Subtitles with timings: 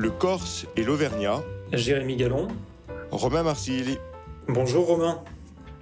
[0.00, 1.44] le Corse et l'Auvergnat.
[1.74, 2.48] Jérémy Gallon.
[3.10, 3.98] Romain Marcilli.
[4.48, 5.22] Bonjour Romain.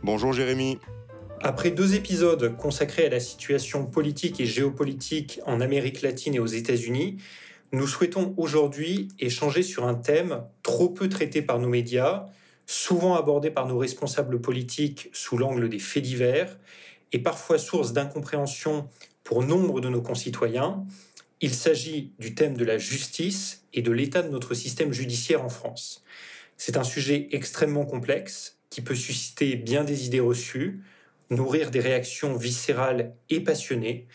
[0.02, 0.78] Bonjour Jérémy.
[1.40, 6.46] Après deux épisodes consacrés à la situation politique et géopolitique en Amérique latine et aux
[6.46, 7.18] États-Unis,
[7.70, 12.26] nous souhaitons aujourd'hui échanger sur un thème trop peu traité par nos médias,
[12.66, 16.58] souvent abordé par nos responsables politiques sous l'angle des faits divers
[17.12, 18.88] et parfois source d'incompréhension
[19.22, 20.84] pour nombre de nos concitoyens.
[21.40, 25.48] Il s'agit du thème de la justice et de l'état de notre système judiciaire en
[25.48, 26.02] France.
[26.56, 30.80] C'est un sujet extrêmement complexe qui peut susciter bien des idées reçues,
[31.30, 34.08] nourrir des réactions viscérales et passionnées,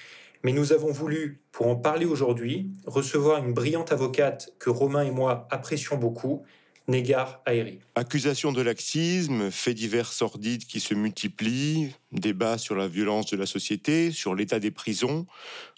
[0.44, 5.12] mais nous avons voulu, pour en parler aujourd'hui, recevoir une brillante avocate que Romain et
[5.12, 6.44] moi apprécions beaucoup,
[6.88, 7.80] Négar Aéri.
[7.96, 13.46] Accusation de laxisme, faits divers sordides qui se multiplient, débat sur la violence de la
[13.46, 15.26] société, sur l'état des prisons,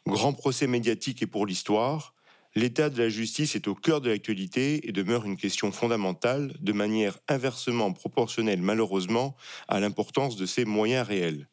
[0.07, 2.15] grand procès médiatique et pour l'histoire.
[2.55, 6.71] L'état de la justice est au cœur de l'actualité et demeure une question fondamentale, de
[6.71, 9.35] manière inversement proportionnelle malheureusement
[9.67, 11.47] à l'importance de ses moyens réels.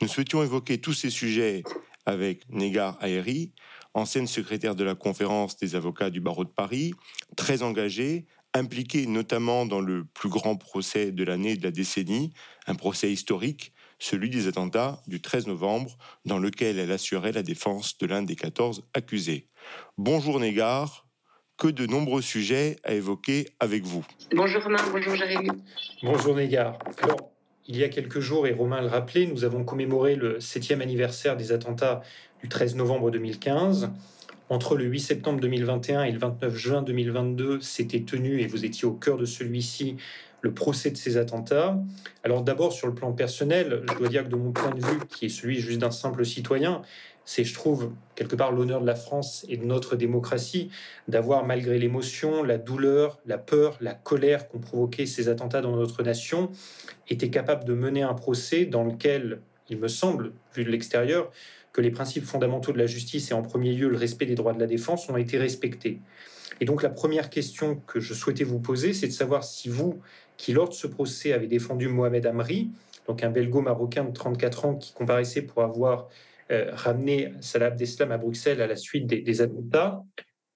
[0.00, 1.62] Nous souhaitions évoquer tous ces sujets
[2.06, 3.52] avec Négar Aéri,
[3.94, 6.94] ancienne secrétaire de la conférence des avocats du barreau de Paris,
[7.36, 12.32] très engagée, impliquée notamment dans le plus grand procès de l'année de la décennie,
[12.66, 17.98] un procès historique, celui des attentats du 13 novembre, dans lequel elle assurait la défense
[17.98, 19.48] de l'un des 14 accusés.
[19.96, 21.06] Bonjour Négar,
[21.56, 24.06] que de nombreux sujets à évoquer avec vous.
[24.34, 25.50] Bonjour Romain, bonjour Jérémy.
[26.02, 26.78] Bonjour Négar.
[27.02, 27.32] Alors,
[27.66, 31.36] il y a quelques jours, et Romain le rappelait, nous avons commémoré le septième anniversaire
[31.36, 32.02] des attentats
[32.40, 33.90] du 13 novembre 2015.
[34.50, 38.86] Entre le 8 septembre 2021 et le 29 juin 2022, s'était tenu, et vous étiez
[38.86, 39.96] au cœur de celui-ci,
[40.40, 41.78] le procès de ces attentats.
[42.24, 45.00] Alors d'abord, sur le plan personnel, je dois dire que de mon point de vue,
[45.08, 46.82] qui est celui juste d'un simple citoyen,
[47.26, 50.70] c'est, je trouve, quelque part l'honneur de la France et de notre démocratie
[51.08, 56.02] d'avoir, malgré l'émotion, la douleur, la peur, la colère qu'ont provoqué ces attentats dans notre
[56.02, 56.50] nation,
[57.06, 61.30] été capable de mener un procès dans lequel, il me semble, vu de l'extérieur,
[61.78, 64.52] que les principes fondamentaux de la justice et en premier lieu le respect des droits
[64.52, 66.00] de la défense ont été respectés.
[66.60, 70.00] Et donc la première question que je souhaitais vous poser, c'est de savoir si vous,
[70.36, 72.72] qui lors de ce procès avez défendu Mohamed Amri,
[73.06, 76.08] donc un belgo-marocain de 34 ans qui comparaissait pour avoir
[76.50, 80.02] euh, ramené Salah Abdeslam à Bruxelles à la suite des, attentats.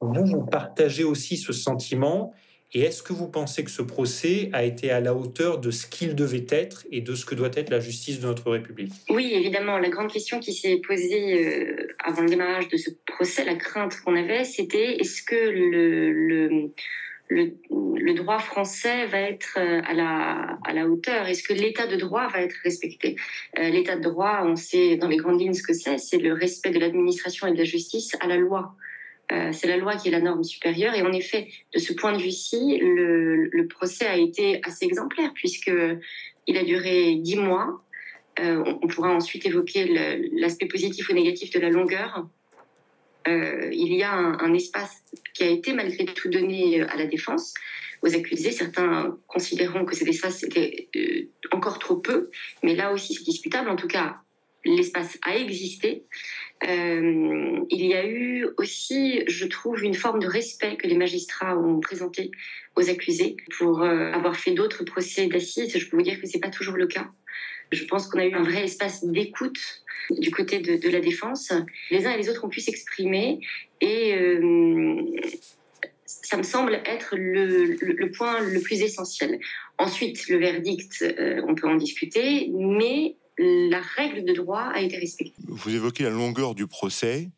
[0.00, 2.32] Vous, vous partagez aussi ce sentiment
[2.74, 5.86] et est-ce que vous pensez que ce procès a été à la hauteur de ce
[5.86, 8.92] qu'il devait être et de ce que doit être la justice de notre République?
[9.10, 9.78] Oui, évidemment.
[9.78, 14.00] La grande question qui s'est posée euh, avant le démarrage de ce procès, la crainte
[14.00, 16.70] qu'on avait, c'était est-ce que le,
[17.28, 21.28] le, droit français va être euh, à la, à la hauteur?
[21.28, 23.16] Est-ce que l'état de droit va être respecté?
[23.58, 26.32] Euh, L'état de droit, on sait dans les grandes lignes ce que c'est, c'est le
[26.32, 28.76] respect de l'administration et de la justice à la loi.
[29.32, 30.94] Euh, c'est la loi qui est la norme supérieure.
[30.94, 35.72] Et en effet, de ce point de vue-ci, le, procès a été assez exemplaire puisque
[36.46, 37.82] il a duré dix mois.
[38.38, 39.86] on, pourra ensuite évoquer
[40.32, 42.26] l'aspect positif ou négatif de la longueur.
[43.28, 45.02] Euh, il y a un, espace
[45.34, 47.54] qui a été malgré tout donné euh, à la défense,
[48.02, 52.30] aux accusés, certains considérant que cet espace était euh, encore trop peu,
[52.62, 53.70] mais là aussi c'est discutable.
[53.70, 54.16] En tout cas,
[54.64, 56.04] l'espace a existé.
[56.64, 61.80] Il y a eu aussi, je trouve, une forme de respect que les magistrats ont
[61.80, 62.30] présenté
[62.76, 65.76] aux accusés pour avoir fait d'autres procès d'assises.
[65.76, 67.08] Je peux vous dire que c'est pas toujours le cas.
[67.72, 71.52] Je pense qu'on a eu un vrai espace d'écoute du côté de, la défense.
[71.90, 73.40] Les uns et les autres ont pu s'exprimer
[73.80, 75.00] et euh,
[76.04, 79.40] ça me semble être le, point le plus essentiel.
[79.78, 84.96] Ensuite, le verdict, euh, on peut en discuter, mais la règle de droit a été
[84.98, 85.34] respectée.
[85.46, 87.30] Vous évoquez la longueur du procès.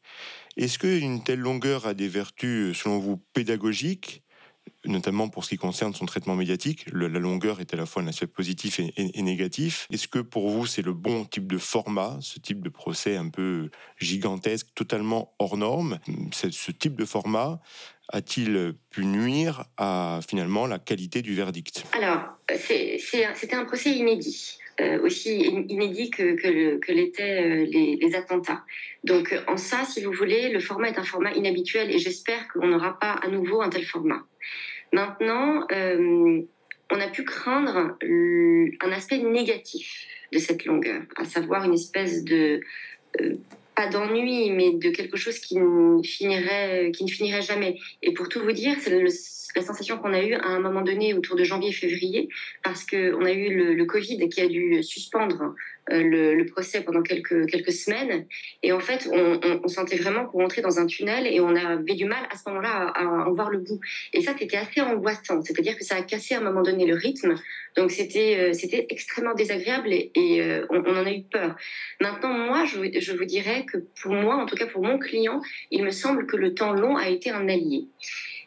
[0.57, 4.25] Est-ce qu'une telle longueur a des vertus, selon vous, pédagogiques
[4.87, 6.87] notamment pour ce qui concerne son traitement médiatique?
[6.93, 9.87] la longueur est à la fois un aspect positif et, négatif.
[9.91, 13.29] Est-ce que pour vous, c'est le bon type de format, ce type de procès un
[13.29, 15.99] peu gigantesque, totalement hors norme?
[16.33, 17.61] Ce type de format
[18.09, 21.85] a-t-il pu nuire à finalement la qualité du verdict?
[21.93, 22.21] Alors,
[22.57, 24.59] c'était un procès inédit.
[24.81, 28.65] Euh, aussi inédit que, l'étaient euh, les, attentats.
[29.05, 32.67] Donc en ça, si vous voulez, le format est un format inhabituel et j'espère qu'on
[32.67, 34.25] n'aura pas à nouveau un tel format.
[34.93, 36.43] Maintenant, euh,
[36.91, 42.61] on a pu craindre un aspect négatif de cette longueur, à savoir une espèce de
[43.21, 43.35] euh,
[43.75, 47.77] pas d'ennui, mais de quelque chose qui ne finirait, qui ne finirait jamais.
[48.03, 49.03] Et pour tout vous dire, c'est
[49.57, 52.29] la sensation qu'on a eue à un moment donné autour de janvier-février,
[52.63, 55.55] parce qu'on a eu le, Covid qui a dû suspendre
[55.89, 58.27] le, procès pendant quelques, quelques semaines.
[58.63, 62.05] Et en fait, on, sentait vraiment qu'on rentrait dans un tunnel et on avait du
[62.05, 63.81] mal à ce moment-là à, en voir le bout.
[64.13, 65.43] Et ça, c'était assez angoissant.
[65.43, 67.35] C'est-à-dire que ça a cassé à un moment donné le rythme.
[67.77, 71.57] Donc c'était c'était extrêmement désagréable et, on, on, en a eu peur.
[72.01, 75.41] Maintenant, moi, je, je vous dirais que pour moi, en tout cas pour mon client,
[75.71, 77.87] il me semble que le temps long a été un allié.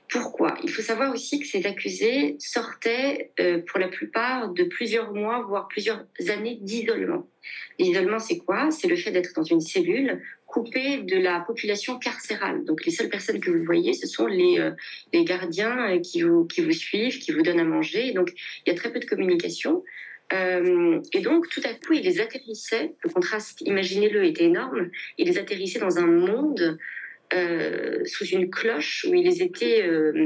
[0.09, 0.57] Pourquoi?
[0.63, 5.41] Il faut savoir aussi que ces accusés sortaient euh, pour la plupart de plusieurs mois,
[5.41, 7.27] voire plusieurs années d'isolement.
[7.77, 8.71] L'isolement, c'est quoi?
[8.71, 12.63] C'est le fait d'être dans une cellule coupée de la population carcérale.
[12.63, 14.71] Donc les seules personnes que vous voyez, ce sont les, euh,
[15.11, 18.13] les gardiens euh, qui vous, qui vous suivent, qui vous donnent à manger.
[18.13, 18.31] Donc
[18.65, 19.83] il y a très peu de communication.
[20.31, 22.95] et donc, tout à coup, ils les atterrissaient.
[23.03, 24.89] Le contraste, imaginez-le, était énorme.
[25.17, 26.77] Ils les atterrissaient dans un monde
[27.33, 30.25] euh, sous une cloche où ils étaient, euh,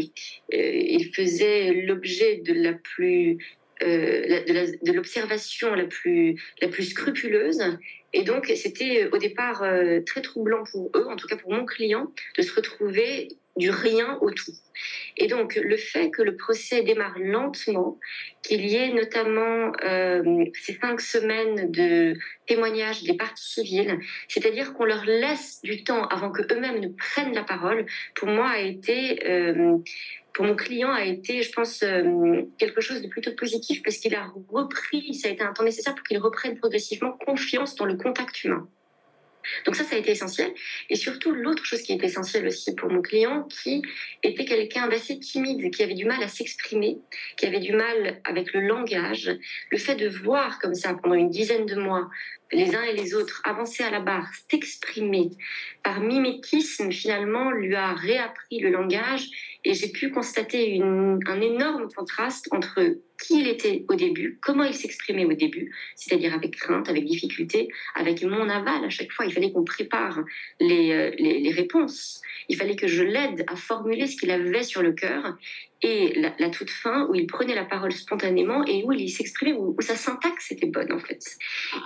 [0.54, 3.38] euh, ils faisaient l'objet de la plus
[3.84, 7.64] de l'observation la, plus, la plus scrupuleuse.
[8.14, 9.66] Et donc, c'était au départ
[10.06, 14.18] très troublant pour eux, en tout cas pour mon client, de se retrouver du rien
[14.22, 14.54] au tout.
[15.18, 18.00] Et donc, le fait que le procès démarre lentement,
[18.42, 22.16] qu'il y ait notamment euh, ces cinq semaines de
[22.48, 27.34] témoignages des parties civiles, c'est-à-dire qu'on leur laisse du temps avant que eux-mêmes ne prennent
[27.34, 29.78] la parole, pour moi a été, euh,
[30.34, 34.16] pour mon client a été, je pense, euh, quelque chose de plutôt positif parce qu'il
[34.16, 37.96] a repris, ça a été un temps nécessaire pour qu'il reprenne progressivement confiance dans le
[37.96, 38.68] contact humain.
[39.66, 40.54] Donc ça, ça a été essentiel.
[40.90, 43.82] Et surtout, l'autre chose qui est essentielle aussi pour mon client, qui
[44.24, 46.98] était quelqu'un d'assez timide, qui avait du mal à s'exprimer,
[47.38, 49.32] qui avait du mal avec le langage,
[49.70, 52.10] le fait de voir comme ça pendant une dizaine de mois
[52.52, 55.30] les uns et les autres avancer à la barre, s'exprimer
[55.84, 59.28] par mimétisme, finalement, lui a réappris le langage
[59.64, 64.74] et j'ai pu constater un énorme contraste entre qui il était au début, comment il
[64.74, 69.26] s'exprimait au début, c'est-à-dire avec crainte, avec difficulté, avec mon aval à chaque fois.
[69.26, 70.20] Il fallait qu'on prépare
[70.60, 72.22] les, euh, les, réponses.
[72.50, 75.38] Il fallait que je l'aide à formuler ce qu'il avait sur le cœur.
[75.84, 79.76] Et la, toute fin, où il prenait la parole spontanément et où il s'exprimait, où,
[79.82, 81.24] sa syntaxe était bonne en fait.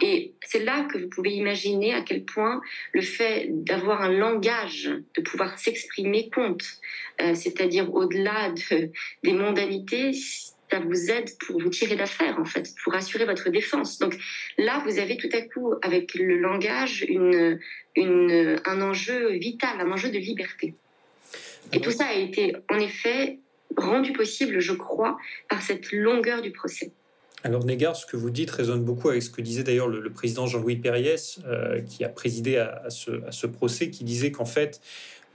[0.02, 2.62] Et c'est là que vous pouvez imaginer à quel point
[2.92, 6.66] le fait d'avoir un langage, de pouvoir s'exprimer compte.
[7.22, 8.92] Euh, c'est-à-dire au-delà de,
[9.24, 10.12] des mondanités,
[10.72, 14.00] ça vous aide pour vous tirer d'affaire, en fait, pour assurer votre défense.
[14.00, 14.16] Donc
[14.58, 17.60] là, vous avez tout à coup, avec le langage, une,
[17.96, 20.74] une, un enjeu vital, un enjeu de liberté.
[21.72, 23.40] Et tout ça a été, en effet,
[23.78, 25.18] rendu possible, je crois,
[25.50, 26.92] par cette longueur du procès.
[27.44, 30.48] Alors Négard, ce que vous dites résonne beaucoup avec ce que disait d'ailleurs le, président
[30.48, 34.82] Jean-Louis Perriès, euh, qui a présidé à, ce, procès, qui disait qu'en fait,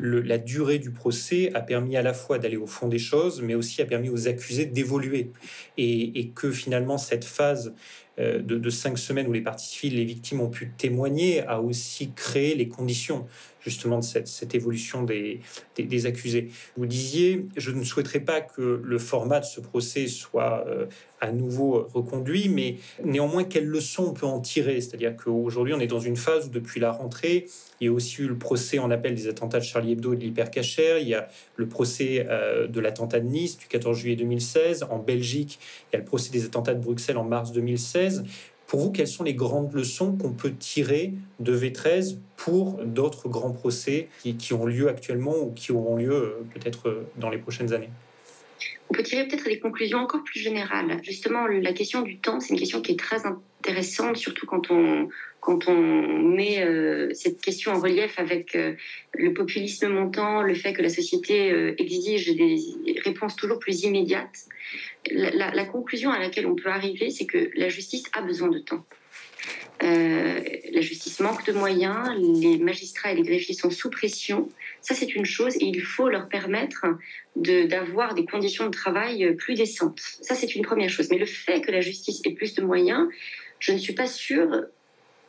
[0.00, 3.54] la durée du procès a permis à la fois d'aller au fond des choses, mais
[3.54, 5.30] aussi a permis aux accusés d'évoluer.
[5.76, 7.74] Et, que finalement, cette phase
[8.18, 12.12] euh, de, cinq semaines où les parties civiles, les victimes ont pu témoigner, a aussi
[12.12, 13.26] créé les conditions
[13.62, 16.50] justement de cette, évolution des, accusés.
[16.76, 20.86] Vous disiez, je ne souhaiterais pas que le format de ce procès soit euh,
[21.20, 24.80] à nouveau reconduit, mais néanmoins, quelles leçons on peut en tirer?
[24.80, 27.46] C'est-à-dire qu'aujourd'hui, on est dans une phase où, depuis la rentrée,
[27.80, 30.16] il y a aussi eu le procès en appel des attentats de Charlie Hebdo et
[30.16, 31.00] de l'hypercacher.
[31.00, 34.86] Il y a le procès euh, de l'attentat de Nice du 14 juillet 2016.
[34.90, 38.24] En Belgique, il y a le procès des attentats de Bruxelles en mars 2016.
[38.66, 43.50] Pour vous, quelles sont les grandes leçons qu'on peut tirer de V13 pour d'autres grands
[43.50, 47.72] procès qui, ont lieu actuellement ou qui auront lieu euh, peut-être euh, dans les prochaines
[47.72, 47.90] années?
[48.88, 51.00] On peut tirer peut-être des conclusions encore plus générales.
[51.02, 53.26] Justement, la question du temps, c'est une question qui est très
[53.60, 55.08] intéressante, surtout quand on,
[55.40, 58.74] quand on met euh, cette question en relief avec euh,
[59.14, 64.46] le populisme montant, le fait que la société euh, exige des réponses toujours plus immédiates.
[65.10, 68.84] la, conclusion à laquelle on peut arriver, c'est que la justice a besoin de temps.
[69.82, 74.48] La justice manque de moyens, les magistrats et les greffiers sont sous pression.
[74.82, 76.84] Ça, c'est une chose et il faut leur permettre
[77.34, 80.00] d'avoir des conditions de travail plus décentes.
[80.20, 81.08] Ça, c'est une première chose.
[81.10, 83.08] Mais le fait que la justice ait plus de moyens,
[83.60, 84.64] je ne suis pas sûre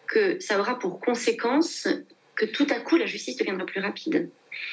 [0.07, 1.87] que ça aura pour conséquence
[2.35, 4.29] que tout à coup la justice deviendra plus rapide.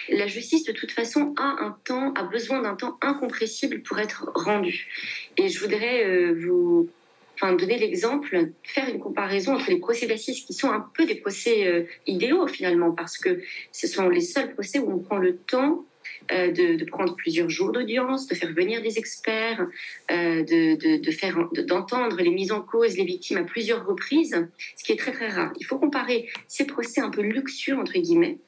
[0.09, 4.31] La justice, de toute façon, a un temps, a besoin d'un temps incompressible pour être
[4.35, 4.89] rendue.
[5.37, 6.89] Et je voudrais euh, vous
[7.35, 11.15] enfin, donner l'exemple, faire une comparaison entre les procès d'assises qui sont un peu des
[11.17, 13.41] procès euh, idéaux finalement, parce que
[13.73, 15.85] ce sont les seuls procès où on prend le temps
[16.33, 19.67] euh, de, prendre plusieurs jours d'audience, de faire venir des experts,
[20.11, 24.37] euh, de, de, faire, d'entendre les mises en cause, les victimes à plusieurs reprises,
[24.77, 25.53] ce qui est très très rare.
[25.59, 28.39] Il faut comparer ces procès un peu luxueux entre guillemets.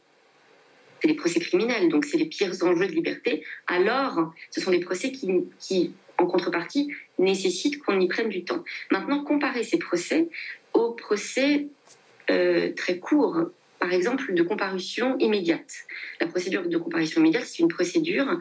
[1.00, 3.44] C'est les procès criminels, donc c'est les pires enjeux de liberté.
[3.66, 8.62] Alors, ce sont des procès qui, qui en contrepartie, nécessite qu'on y prenne du temps.
[8.90, 10.28] Maintenant, comparer ces procès
[10.74, 11.66] aux aux procès
[12.28, 15.86] très courts, par exemple de comparution immédiate.
[16.20, 18.38] La procédure de comparution immédiate, c'est une procédure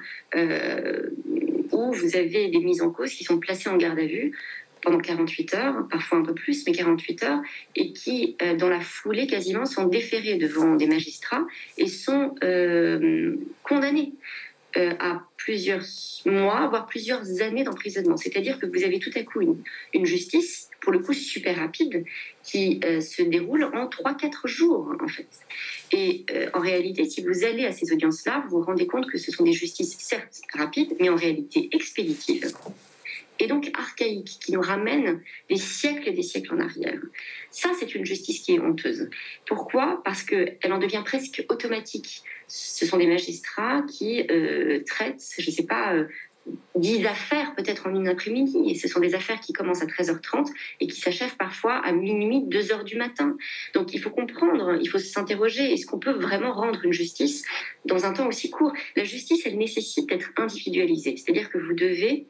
[1.71, 4.33] où vous avez des mises en cause qui sont placées en garde à vue
[4.81, 7.41] pendant 48 heures, parfois un peu plus, mais 48 heures,
[7.75, 11.45] et qui, euh, dans la foulée quasiment, sont déférés devant des magistrats
[11.77, 14.13] et sont euh, condamnés
[14.77, 15.83] euh, à plusieurs
[16.25, 18.17] mois, voire plusieurs années d'emprisonnement.
[18.17, 19.57] C'est-à-dire que vous avez tout à coup
[19.93, 22.03] une justice, pour le coup super rapide,
[22.43, 25.27] qui se déroule en 3-4 jours, en fait.
[25.91, 29.31] Et en réalité, si vous allez à ces audiences-là, vous vous rendez compte que ce
[29.31, 32.53] sont des justices, certes rapides, mais en réalité expéditives
[33.39, 36.99] et donc archaïque, qui nous ramène des siècles et des siècles en arrière.
[37.51, 39.09] Ça, c'est une justice qui est honteuse.
[39.45, 40.01] Pourquoi?
[40.03, 42.23] Parce qu'elle en devient presque automatique.
[42.47, 46.07] Ce sont des magistrats qui euh, traitent, je ne sais pas, euh,
[46.75, 48.57] dix affaires peut-être en une après-midi.
[48.69, 50.47] Et ce sont des affaires qui commencent à 13h30
[50.79, 53.35] et qui s'achèvent parfois à minuit, 2h du matin.
[53.73, 57.43] Donc il faut comprendre, il faut s'interroger, est-ce qu'on peut vraiment rendre une justice
[57.85, 58.73] dans un temps aussi court?
[58.95, 61.15] La justice, elle nécessite d'être individualisée.
[61.17, 62.27] C'est-à-dire que vous devez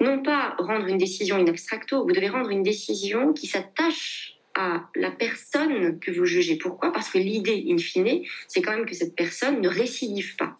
[0.00, 4.88] non pas rendre une décision in abstracto, vous devez rendre une décision qui s'attache à
[4.96, 6.56] la personne que vous jugez.
[6.56, 6.92] Pourquoi?
[6.92, 10.56] Parce que l'idée, in fine, c'est quand même que cette personne ne récidive pas.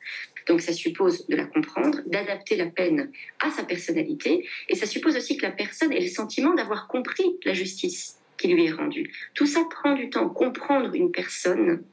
[0.50, 5.16] Donc ça suppose de la comprendre, d'adapter la peine à sa personnalité, et ça suppose
[5.16, 9.12] aussi que la personne ait le sentiment d'avoir compris la justice qui lui est rendue.
[9.34, 10.28] Tout ça prend du temps.
[10.28, 11.84] Comprendre une personne,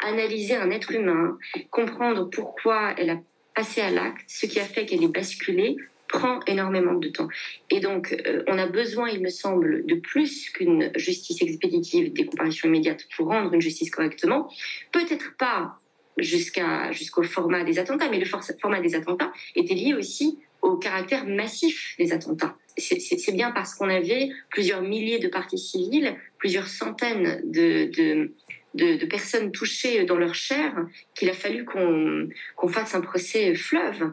[0.00, 1.36] analyser un être humain,
[1.68, 3.20] comprendre pourquoi elle a
[3.54, 5.76] passé à l'acte, ce qui a fait qu'elle est basculée,
[6.08, 7.28] prend énormément de temps.
[7.68, 12.24] Et donc, euh, on a besoin, il me semble, de plus qu'une justice expéditive des
[12.24, 14.50] comparaisons immédiates pour rendre une justice correctement.
[14.92, 15.78] Peut-être pas
[16.18, 21.24] jusqu'à jusqu'au format des attentats, mais le format des attentats était lié aussi au caractère
[21.26, 22.56] massif des attentats.
[22.76, 28.32] C'est bien parce qu'on avait plusieurs milliers de parties civiles, plusieurs centaines de, de
[28.74, 30.74] de, personnes touchées dans leur chair
[31.14, 34.12] qu'il a fallu qu'on fasse un procès fleuve.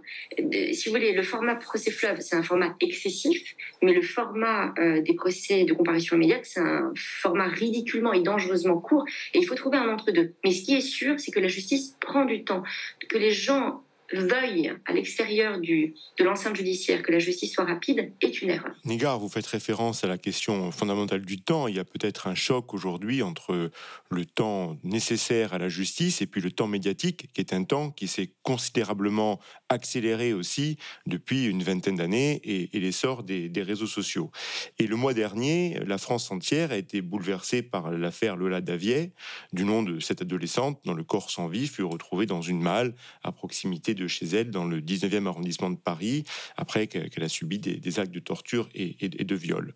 [0.73, 5.01] Si vous voulez, le format procès fleuve, c'est un format excessif, mais le format euh,
[5.01, 9.55] des procès de comparution immédiate, c'est un format ridiculement et dangereusement court, et il faut
[9.55, 10.33] trouver un entre-deux.
[10.43, 12.63] Mais ce qui est sûr, c'est que la justice prend du temps,
[13.09, 13.84] que les gens
[14.15, 18.75] veuille à l'extérieur de l'enceinte judiciaire que la justice soit rapide est une erreur.
[18.85, 21.67] Nigar, vous faites référence à la question fondamentale du temps.
[21.67, 23.71] Il y a peut-être un choc aujourd'hui entre
[24.09, 27.91] le temps nécessaire à la justice et puis le temps médiatique, qui est un temps
[27.91, 34.31] qui s'est considérablement accéléré aussi depuis une vingtaine d'années et, l'essor des, réseaux sociaux.
[34.79, 39.11] Et le mois dernier, la France entière a été bouleversée par l'affaire Lola Davier,
[39.53, 42.93] du nom de cette adolescente dont le corps sans vie fut retrouvé dans une malle
[43.23, 46.23] à proximité de chez elle dans le 19e arrondissement de Paris,
[46.57, 49.73] après qu'elle a subi des, actes de torture et, de viol.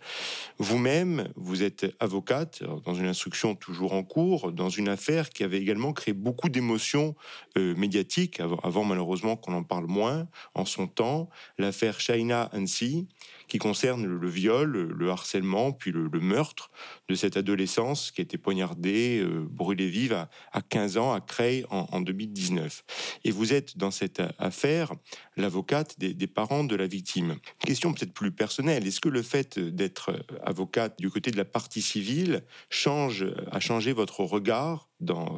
[0.57, 5.59] Vous-même, vous êtes avocate dans une instruction toujours en cours, dans une affaire qui avait
[5.59, 7.15] également créé beaucoup d'émotions
[7.57, 13.07] euh, médiatiques, avant, malheureusement qu'on en parle moins en son temps, l'affaire Shaina Ansi,
[13.49, 16.69] qui concerne le, viol, le harcèlement, puis le, meurtre
[17.09, 21.65] de cette adolescence qui a été poignardée, euh, brûlée vive à, 15 ans à Creil
[21.69, 22.83] en, 2019.
[23.23, 24.93] Et vous êtes dans cette affaire
[25.35, 27.37] l'avocate des, parents de la victime.
[27.65, 30.11] Question peut-être plus personnelle, est-ce que le fait d'être
[30.43, 34.88] avocate du côté de la partie civile change, a changé votre regard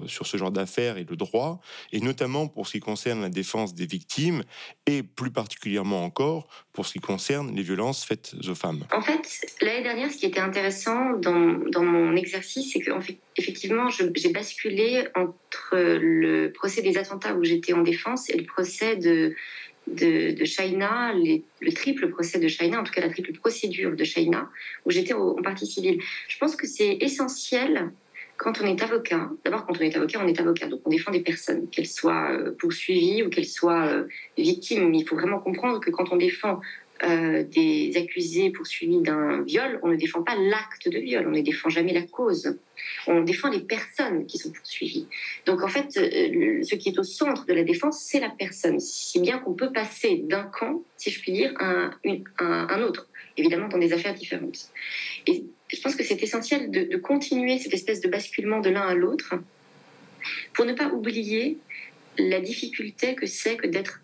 [0.08, 3.76] sur ce genre d'affaires et le droit, et notamment pour ce qui concerne la défense
[3.76, 4.44] des victimes,
[4.88, 9.22] et plus particulièrement encore pour ce qui concerne les violences faites aux femmes En fait,
[9.62, 15.08] l'année dernière, ce qui était intéressant dans, mon exercice, c'est que fait, effectivement, j'ai basculé
[15.16, 19.36] entre le procès des attentats où j'étais en défense et le procès de,
[19.88, 24.50] de, Shaina, le triple procès de Shaina, en tout cas la triple procédure de Shaina,
[24.86, 26.00] où j'étais en partie civile.
[26.28, 27.92] Je pense que c'est essentiel
[28.42, 31.12] quand on est avocat, d'abord quand on est avocat, on est avocat, donc on défend
[31.12, 34.90] des personnes, qu'elles soient euh, poursuivies ou qu'elles soient euh, victimes.
[34.90, 36.60] Mais il faut vraiment comprendre que quand on défend
[37.04, 41.42] euh, des accusés poursuivis d'un viol, on ne défend pas l'acte de viol, on ne
[41.42, 42.56] défend jamais la cause.
[43.08, 45.08] On défend les personnes qui sont poursuivies.
[45.46, 48.80] Donc en fait, ce qui est au centre de la défense, c'est la personne.
[48.80, 51.92] Si bien qu'on peut passer d'un camp, si je puis dire, à
[52.40, 54.70] un, autre, évidemment dans des affaires différentes.
[55.28, 55.44] Et
[55.74, 59.36] je pense que c'est essentiel de, continuer cette espèce de basculement de l'un à l'autre
[60.54, 61.58] pour ne pas oublier
[62.18, 64.02] la difficulté que c'est que d'être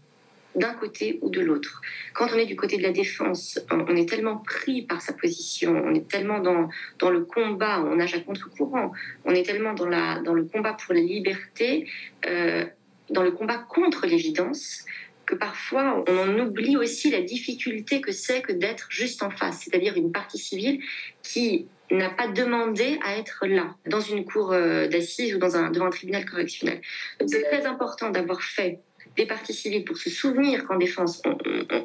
[0.58, 1.82] d'un côté ou de l'autre.
[2.14, 5.82] Quand on est du côté de la défense, on est tellement pris par sa position,
[5.86, 6.68] on est tellement dans,
[7.00, 8.92] dans le combat, on nage à contre-courant,
[9.24, 11.90] on est tellement dans, la, dans le combat pour la liberté,
[12.26, 12.66] euh,
[13.12, 14.84] dans le combat contre l'évidence,
[15.28, 19.62] que parfois on en oublie aussi la difficulté que c'est que d'être juste en face,
[19.64, 20.82] c'est-à-dire une partie civile
[21.22, 25.86] qui n'a pas demandé à être là, dans une cour euh, d'assises ou dans devant
[25.86, 26.82] un tribunal correctionnel.
[27.20, 28.80] Donc c'est très important d'avoir fait
[29.16, 31.22] des parties civiles pour se souvenir qu'en défense,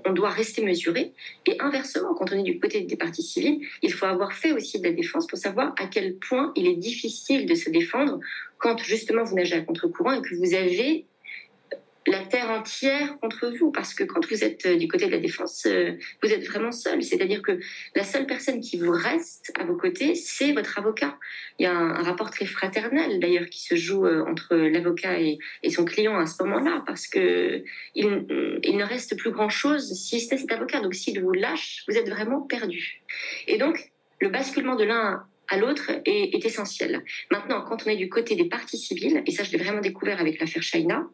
[0.04, 1.12] on, doit rester mesuré.
[1.46, 4.78] Et inversement, quand on est du côté des parties civiles, il faut avoir fait aussi
[4.78, 8.20] de la défense pour savoir à quel point il est difficile de se défendre
[8.58, 11.06] quand justement vous nagez à contre-courant et que vous avez
[12.06, 15.18] la terre entière contre vous, parce que quand vous êtes euh, du côté de la
[15.18, 15.92] défense, euh,
[16.22, 17.02] vous êtes vraiment seul.
[17.02, 17.60] C'est-à-dire que
[17.94, 21.16] la seule personne qui vous reste à vos côtés, c'est votre avocat.
[21.58, 25.38] Il y a un, rapport très fraternel d'ailleurs qui se joue euh, entre l'avocat et,
[25.70, 27.62] son client à ce moment-là, parce que
[27.94, 30.80] il, ne reste plus grand-chose si c'était cet avocat.
[30.80, 33.02] Donc s'il vous lâche, vous êtes vraiment perdu.
[33.46, 37.02] Et donc le basculement de l'un à l'autre est, est essentiel.
[37.30, 40.20] Maintenant, quand on est du côté des parties civiles, et ça je l'ai vraiment découvert
[40.20, 41.08] avec l'affaire China,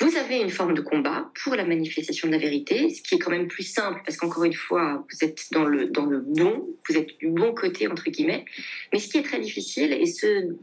[0.00, 3.18] vous avez une forme de combat pour la manifestation de la vérité, ce qui est
[3.18, 6.66] quand même plus simple parce qu'encore une fois, vous êtes dans le, dans le bon,
[6.88, 8.44] vous êtes du bon côté, entre guillemets.
[8.92, 10.56] Mais ce qui est très difficile et ce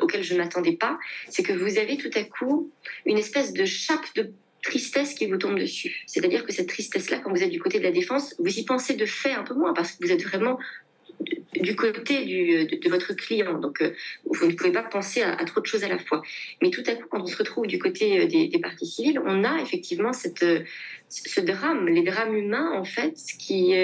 [0.00, 0.98] auquel je ne m'attendais pas,
[1.28, 2.72] c'est que vous avez tout à coup
[3.06, 6.02] une espèce de chape de tristesse qui vous tombe dessus.
[6.06, 8.94] C'est-à-dire que cette tristesse-là, quand vous êtes du côté de la défense, vous y pensez
[8.94, 10.58] de fait un peu moins parce que vous êtes vraiment
[11.60, 13.58] du côté de, votre client.
[13.58, 13.90] Donc, euh,
[14.24, 16.22] vous ne pouvez pas penser à, trop de choses à la fois.
[16.62, 19.44] Mais tout à coup, quand on se retrouve du côté euh, des, parties civiles, on
[19.44, 20.10] a effectivement
[20.42, 20.60] euh,
[21.08, 23.74] ce drame, les drames humains, en fait, qui,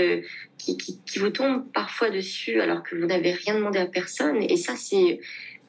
[0.58, 4.42] qui, vous tombent parfois dessus alors que vous n'avez rien demandé à personne.
[4.42, 5.20] Et ça, c'est.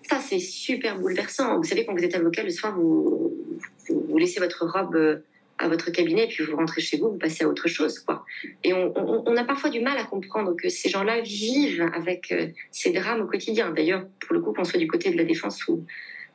[0.04, 1.58] Ça, c'est super bouleversant.
[1.58, 5.22] Vous savez, quand vous êtes avocat, le soir, vous laissez votre robe
[5.60, 8.00] à votre cabinet, puis vous rentrez chez vous, vous passez à autre chose.
[8.00, 8.24] Quoi.
[8.64, 12.92] Et on, a parfois du mal à comprendre que ces gens-là vivent avec euh, ces
[12.92, 13.72] drames au quotidien.
[13.72, 15.84] D'ailleurs, pour le coup, qu'on soit du côté de la défense ou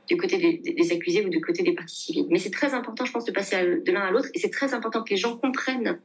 [0.09, 2.27] du côté des, accusés ou du côté des parties civiles.
[2.31, 4.29] Mais c'est très important, je pense, de passer de l'un à l'autre.
[4.35, 6.01] Et c'est très important que les gens comprennent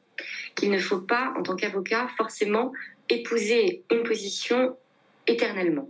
[0.56, 2.72] qu'il ne faut pas, en tant qu'avocat, forcément
[3.10, 4.76] épouser une position
[5.26, 5.90] éternellement.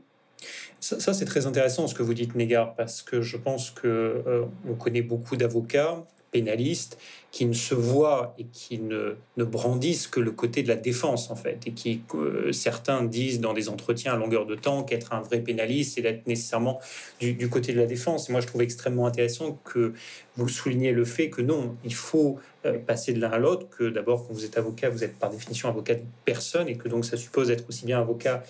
[0.80, 4.46] Ça, c'est très intéressant ce que vous dites, Négar, parce que je pense que euh,
[4.70, 6.06] on connaît beaucoup d'avocats
[6.38, 6.98] pénalistes
[7.32, 11.30] qui ne se voient et qui ne, ne, brandissent que le côté de la défense,
[11.30, 15.14] en fait, et qui, euh, certains disent dans des entretiens à longueur de temps qu'être
[15.14, 16.80] un vrai pénaliste, c'est d'être nécessairement
[17.20, 18.30] du, du, côté de la défense.
[18.30, 19.94] Et moi, je trouve extrêmement intéressant que
[20.36, 23.90] vous souligniez le fait que non, il faut euh, passer de l'un à l'autre, que
[23.90, 27.06] d'abord, quand vous êtes avocat, vous êtes par définition avocat de personne, et que donc
[27.06, 28.44] ça suppose être aussi bien avocat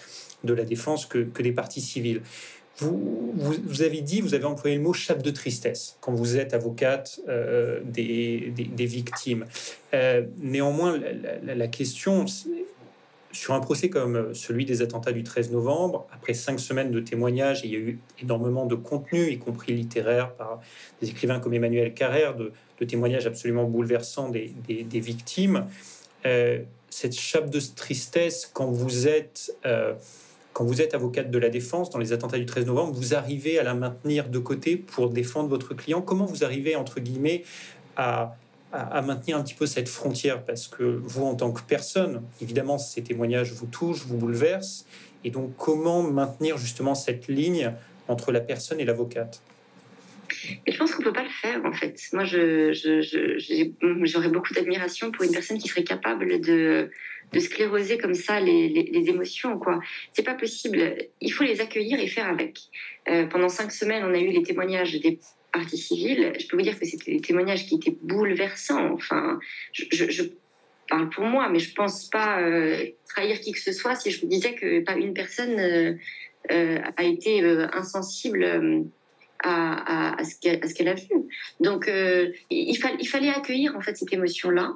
[0.44, 2.22] de la défense que, que des parties civiles.
[2.80, 3.34] Vous,
[3.66, 7.20] vous, avez dit, vous avez employé le mot chape de tristesse quand vous êtes avocate
[7.28, 9.46] euh, des, des, victimes.
[9.94, 11.00] Euh, néanmoins,
[11.44, 12.26] la, question,
[13.32, 17.62] sur un procès comme celui des attentats du 13 novembre, après cinq semaines de témoignages,
[17.64, 20.62] il y a eu énormément de contenu, y compris littéraire, par
[21.02, 22.52] des écrivains comme Emmanuel Carrère, de,
[22.86, 25.66] témoignages absolument bouleversants des, des victimes.
[26.28, 26.60] Euh,
[26.92, 29.56] cette chape de tristesse, quand vous êtes
[30.58, 33.60] quand vous êtes avocate de la défense dans les attentats du 13 novembre, vous arrivez
[33.60, 36.02] à la maintenir de côté pour défendre votre client.
[36.02, 37.44] Comment vous arrivez, entre guillemets,
[37.96, 38.36] à,
[38.74, 40.44] à, maintenir un petit peu cette frontière?
[40.44, 44.88] Parce que vous, en tant que personne, évidemment, ces témoignages vous touchent, vous bouleversent.
[45.24, 47.74] Et donc, comment maintenir justement cette ligne
[48.08, 49.44] entre la personne et l'avocate?
[50.68, 52.02] Je pense qu'on ne peut pas le faire, en fait.
[52.14, 52.24] Moi,
[54.06, 56.90] j'aurais beaucoup d'admiration pour une personne qui serait capable de,
[57.34, 59.60] de scléroser comme ça les, les, émotions.
[59.60, 59.80] quoi.
[60.12, 60.96] C'est pas possible.
[61.20, 62.60] Il faut les accueillir et faire avec.
[63.10, 65.20] Euh, pendant cinq semaines, on a eu les témoignages des
[65.52, 66.34] parties civiles.
[66.40, 68.94] Je peux vous dire que c'était des témoignages qui étaient bouleversants.
[68.94, 69.40] Enfin,
[69.74, 70.24] je,
[70.90, 74.22] parle pour moi, mais je pense pas euh, trahir qui que ce soit si je
[74.22, 77.42] vous disais que pas une personne euh, a été
[77.74, 78.86] insensible.
[79.44, 81.06] À, à, ce qu'elle a vu.
[81.60, 84.74] Donc, il, il, fallait accueillir en fait cette émotion-là,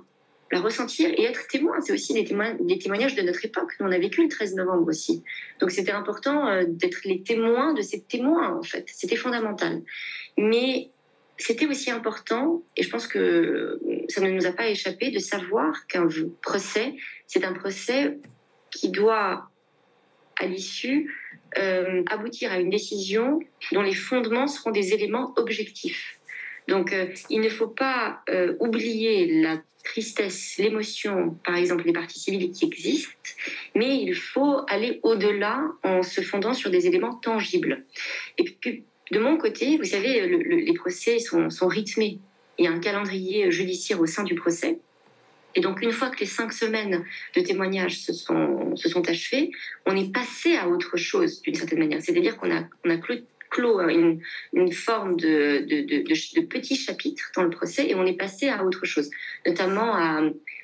[0.52, 1.80] la ressentir et être témoin.
[1.82, 3.74] C'est aussi des, des, témoignages de notre époque.
[3.80, 5.24] Nous, on a vécu le 13 novembre aussi.
[5.60, 8.86] Donc, c'était important euh, d'être les témoins de ces témoins, en fait.
[8.88, 9.82] C'était fondamental.
[10.38, 10.90] Mais
[11.38, 15.88] c'était aussi important, et je pense que ça ne nous a pas échappé, de savoir
[15.88, 16.08] qu'un
[16.42, 18.20] procès, c'est un procès
[18.70, 19.50] qui doit,
[20.40, 21.16] à l'issue,
[21.58, 23.40] euh, aboutir à une décision
[23.72, 26.20] dont les fondements seront des éléments objectifs.
[26.68, 28.24] Donc, euh, il ne faut pas
[28.60, 33.12] oublier la tristesse, l'émotion, par exemple les parties civiles qui existent,
[33.76, 37.86] mais il faut aller au-delà en se fondant sur des éléments tangibles.
[38.38, 42.20] Et puis, de mon côté, vous savez, les procès sont, rythmés.
[42.58, 44.80] Il y a un calendrier judiciaire au sein du procès.
[45.54, 47.04] Et donc, une fois que les cinq semaines
[47.36, 48.74] de témoignage se sont,
[49.08, 49.52] achevées,
[49.86, 52.02] on est passé à autre chose d'une certaine manière.
[52.02, 52.98] C'est-à-dire qu'on a, on a
[53.52, 54.22] clos une,
[54.54, 58.50] une forme de, de, de, de, petit chapitre dans le procès et on est passé
[58.50, 59.12] à autre chose,
[59.46, 60.22] notamment à,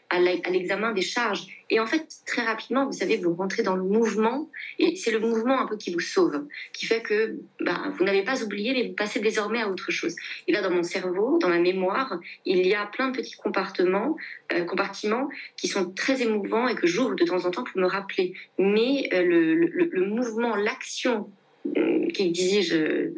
[0.10, 1.48] à l'examen des charges.
[1.70, 5.20] Et en fait, très rapidement, vous savez, vous rentrez dans le mouvement, et c'est le
[5.20, 8.88] mouvement un peu qui vous sauve, qui fait que bah, vous n'avez pas oublié, mais
[8.88, 10.16] vous passez désormais à autre chose.
[10.48, 14.16] Et là, dans mon cerveau, dans ma mémoire, il y a plein de petits compartiments,
[14.54, 17.88] euh, compartiments qui sont très émouvants et que j'ouvre de temps en temps pour me
[17.88, 18.34] rappeler.
[18.58, 21.30] Mais euh, le, le, mouvement, l'action
[22.14, 23.14] qui exige euh,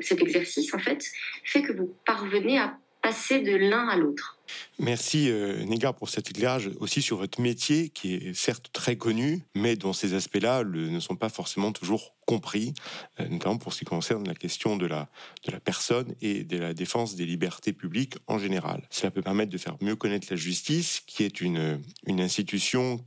[0.00, 1.04] cet exercice, en fait,
[1.44, 4.39] fait que vous parvenez à passer de l'un à l'autre.
[4.78, 5.64] Merci euh,
[5.98, 10.14] pour cet éclairage aussi sur votre métier qui est certes très connu, mais dont ces
[10.14, 12.74] aspects-là ne sont pas forcément toujours compris,
[13.18, 15.08] euh, notamment pour ce qui concerne la question de la,
[15.46, 18.86] de la personne et de la défense des libertés publiques en général.
[18.88, 23.04] Cela peut permettre de faire mieux connaître la justice, qui est une, une institution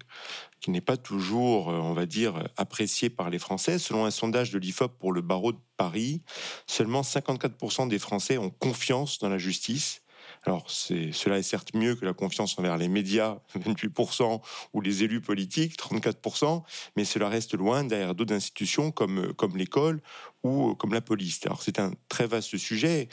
[0.60, 3.80] qui n'est pas toujours, euh, on va dire, appréciée par les Français.
[3.80, 6.22] Selon un sondage de l'IFOP pour le barreau de Paris,
[6.68, 10.03] seulement 54% des Français ont confiance dans la justice
[10.46, 14.42] alors, cela est certes mieux que la confiance envers les médias, 28%,
[14.74, 16.64] ou les élus politiques, 34%,
[16.98, 20.02] mais cela reste loin derrière d'autres institutions comme, comme l'école
[20.44, 21.40] ou comme la police.
[21.46, 23.08] Alors, c'est un très vaste sujet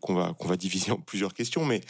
[0.00, 1.80] qu'on va, qu'on va diviser en plusieurs questions, mais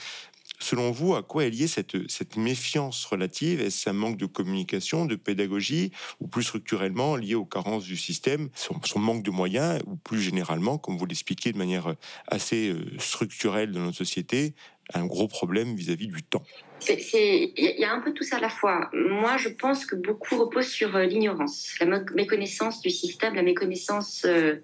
[0.62, 3.60] Selon vous, à quoi est liée cette, cette méfiance relative?
[3.60, 8.48] Est-ce un manque de communication, de pédagogie, ou plus structurellement lié aux carences du système,
[8.54, 11.96] son, manque de moyens, ou plus généralement, comme vous l'expliquez de manière
[12.28, 14.54] assez euh, structurelle dans notre société,
[14.94, 16.44] un gros problème vis-à-vis du temps?
[16.88, 18.88] Il y a un peu tout ça à la fois.
[18.92, 24.24] Moi, je pense que beaucoup repose sur euh, l'ignorance, la méconnaissance du système, la méconnaissance
[24.26, 24.62] euh,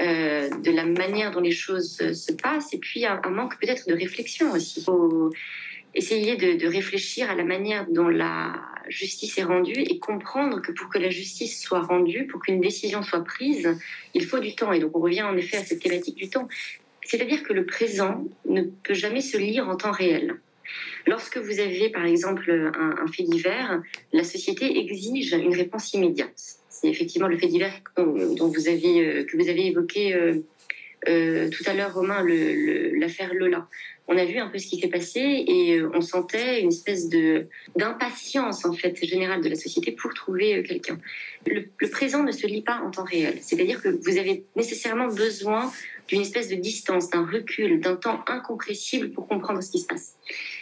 [0.00, 3.94] euh, de la manière dont les choses se passent, et puis un, manque peut-être de
[3.94, 4.80] réflexion aussi.
[4.80, 5.30] Il faut
[5.94, 10.88] essayer de, réfléchir à la manière dont la justice est rendue et comprendre que pour
[10.88, 13.78] que la justice soit rendue, pour qu'une décision soit prise,
[14.14, 14.72] il faut du temps.
[14.72, 16.48] Et donc on revient en effet à cette thématique du temps.
[17.02, 20.40] C'est-à-dire que le présent ne peut jamais se lire en temps réel.
[21.06, 26.63] Lorsque vous avez, par exemple, un, un fait divers, la société exige une réponse immédiate
[26.74, 30.40] c'est effectivement le fait divers dont vous avez, euh, que vous avez évoqué euh,
[31.08, 32.24] euh, tout à l'heure, Romain,
[32.98, 33.68] l'affaire Lola.
[34.06, 37.08] On a vu un peu ce qui s'est passé et on sentait une espèce
[37.74, 40.98] d'impatience en fait générale de la société pour trouver quelqu'un.
[41.46, 45.72] Le, présent ne se lit pas en temps réel, c'est-à-dire que vous avez nécessairement besoin
[46.08, 50.16] d'une espèce de distance, d'un recul, d'un temps incompressible pour comprendre ce qui se passe.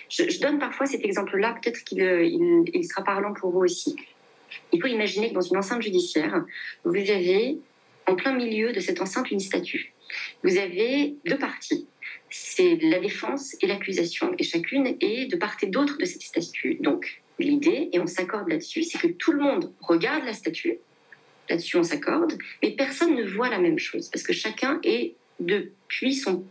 [0.08, 3.96] Je, donne parfois cet exemple-là, peut-être qu'il il, il sera parlant pour vous aussi.
[4.72, 6.44] Il faut imaginer que dans une enceinte judiciaire,
[6.84, 7.58] vous avez
[8.06, 9.92] en plein milieu de cette enceinte une statue.
[10.42, 11.86] Vous avez deux parties.
[12.30, 14.34] C'est la défense et l'accusation.
[14.38, 16.76] Et chacune est de part et d'autre de cette statue.
[16.80, 20.78] Donc, l'idée, et on s'accorde là-dessus, c'est que tout le monde regarde la statue.
[21.48, 22.38] Là-dessus, on s'accorde.
[22.62, 24.08] Mais personne ne voit la même chose.
[24.10, 26.44] Parce que chacun est, depuis son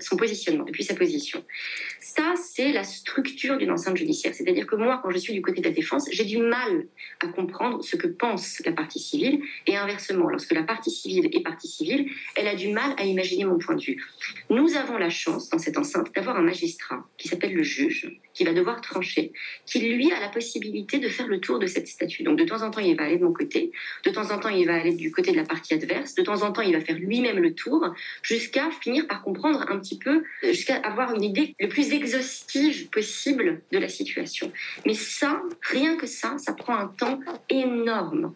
[0.00, 1.44] son positionnement, depuis sa position.
[2.00, 4.34] Ça, c'est la structure d'une enceinte judiciaire.
[4.34, 6.86] C'est-à-dire que moi, quand je suis du côté de la défense, j'ai du mal
[7.20, 11.42] à comprendre ce que pense la partie civile et inversement, lorsque la partie civile est
[11.42, 14.02] partie civile, elle a du mal à imaginer mon point de vue.
[14.50, 18.44] Nous avons la chance dans cette enceinte d'avoir un magistrat qui s'appelle le juge, qui
[18.44, 19.32] va devoir trancher,
[19.66, 22.22] qui lui a la possibilité de faire le tour de cette statue.
[22.22, 23.72] Donc de temps en temps, il va aller de mon côté,
[24.04, 26.42] de temps en temps, il va aller du côté de la partie adverse, de temps
[26.42, 30.24] en temps, il va faire lui-même le tour, jusqu'à finir par comprendre un petit peu,
[30.42, 34.52] jusqu'à avoir une idée le plus exhaustive possible de la situation.
[34.86, 38.34] Mais ça, rien que ça, ça prend un temps énorme.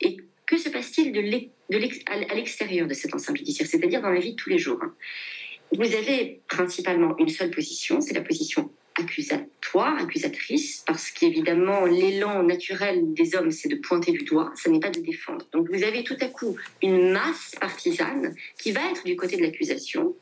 [0.00, 1.50] Et que se passe-t-il
[2.06, 4.80] à l'extérieur de cette enceinte judiciaire, c'est-à-dire dans la vie de tous les jours
[5.72, 13.12] Vous avez principalement une seule position, c'est la position accusatoire, accusatrice, parce qu'évidemment, l'élan naturel
[13.14, 15.46] des hommes, c'est de pointer du doigt, ça n'est pas de défendre.
[15.52, 19.42] Donc vous avez tout à coup une masse partisane qui va être du côté de
[19.42, 20.14] l'accusation.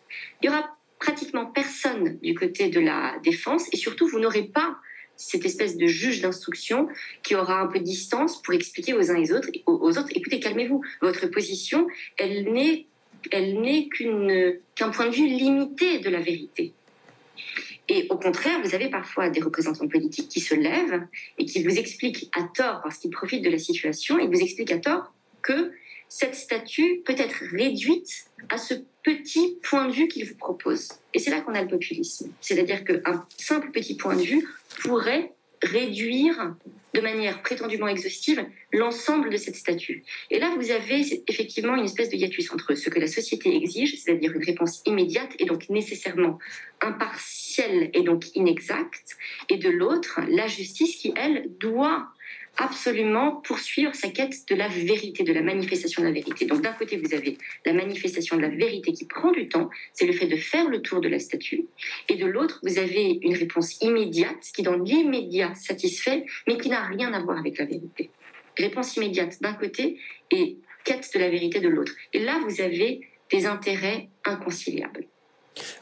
[0.42, 4.76] Il y aura pratiquement personne du côté de la défense, et surtout, vous n'aurez pas
[5.16, 6.88] cette espèce de juge d'instruction
[7.22, 10.10] qui aura un peu de distance pour expliquer aux uns et aux autres, aux autres
[10.10, 12.86] écoutez, calmez-vous, votre position, elle n'est
[13.30, 13.88] elle n'est
[14.74, 16.74] qu'un point de vue limité de la vérité.
[17.88, 21.06] Et au contraire, vous avez parfois des représentants politiques qui se lèvent
[21.38, 24.72] et qui vous expliquent à tort, parce qu'ils profitent de la situation, et vous expliquent
[24.72, 25.72] à tort que
[26.08, 30.88] cette statue peut être réduite à ce petit point de vue qu'ils vous proposent.
[31.12, 32.30] Et c'est là qu'on a le populisme.
[32.40, 34.48] C'est-à-dire qu'un simple petit point de vue
[34.82, 36.54] pourrait réduire
[36.94, 40.04] de manière prétendument exhaustive l'ensemble de cette statue.
[40.30, 44.00] Et là, vous avez effectivement une espèce de hiatus entre ce que la société exige,
[44.00, 46.38] c'est-à-dire une réponse immédiate et donc nécessairement
[46.80, 49.16] impartielle et donc inexacte,
[49.48, 52.08] et de l'autre, la justice qui, elle, doit
[52.56, 56.46] absolument poursuivre sa quête de la vérité, de la manifestation de la vérité.
[56.46, 60.06] Donc d'un côté, vous avez la manifestation de la vérité qui prend du temps, c'est
[60.06, 61.64] le fait de faire le tour de la statue,
[62.08, 66.84] et de l'autre, vous avez une réponse immédiate qui dans l'immédiat satisfait, mais qui n'a
[66.84, 68.10] rien à voir avec la vérité.
[68.56, 69.98] Réponse immédiate d'un côté
[70.30, 71.92] et quête de la vérité de l'autre.
[72.12, 75.06] Et là, vous avez des intérêts inconciliables.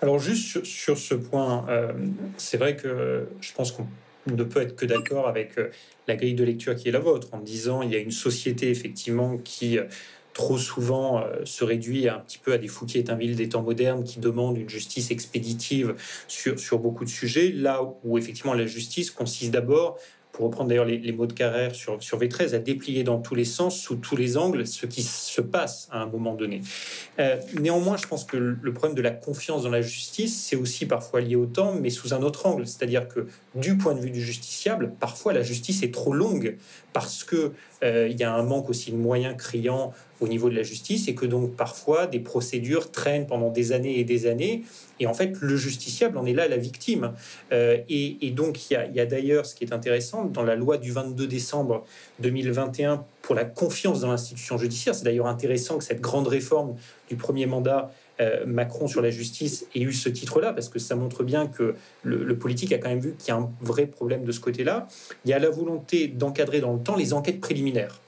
[0.01, 1.93] Alors juste sur, ce point, euh,
[2.37, 3.87] c'est vrai que je pense qu'on
[4.27, 5.69] ne peut être que d'accord avec euh,
[6.09, 8.71] la grille de lecture qui est la vôtre, en disant il y a une société
[8.71, 9.85] effectivement qui euh,
[10.33, 14.57] trop souvent se réduit un petit peu à des Fouquier-Tinville des temps modernes qui demandent
[14.57, 15.95] une justice expéditive
[16.27, 19.99] sur, sur beaucoup de sujets, là où effectivement la justice consiste d'abord
[20.33, 23.45] pour reprendre d'ailleurs les, mots de Carrère sur, sur V13, à déplier dans tous les
[23.45, 26.63] sens, sous tous les angles, ce qui se passe à un moment donné.
[27.19, 30.87] Euh, néanmoins, je pense que le problème de la confiance dans la justice, c'est aussi
[30.87, 32.67] parfois lié au temps, mais sous un autre angle.
[32.67, 36.57] C'est-à-dire que du point de vue du justiciable, parfois la justice est trop longue
[36.95, 40.55] parce que euh, il y a un manque aussi de moyens criants au niveau de
[40.55, 44.63] la justice et que donc parfois des procédures traînent pendant des années et des années.
[45.01, 47.13] Et en fait, le justiciable en est là la victime.
[47.53, 50.93] Euh, et, donc, il y a, d'ailleurs ce qui est intéressant dans la loi du
[50.93, 51.85] 22 décembre
[52.21, 54.95] 2021 pour la confiance dans l'institution judiciaire.
[54.95, 56.77] C'est d'ailleurs intéressant que cette grande réforme
[57.09, 60.95] du premier mandat euh, Macron sur la justice ait eu ce titre-là, parce que ça
[60.95, 64.25] montre bien que le, politique a quand même vu qu'il y a un vrai problème
[64.25, 64.87] de ce côté-là.
[65.25, 68.01] Il y a la volonté d'encadrer dans le temps les enquêtes préliminaires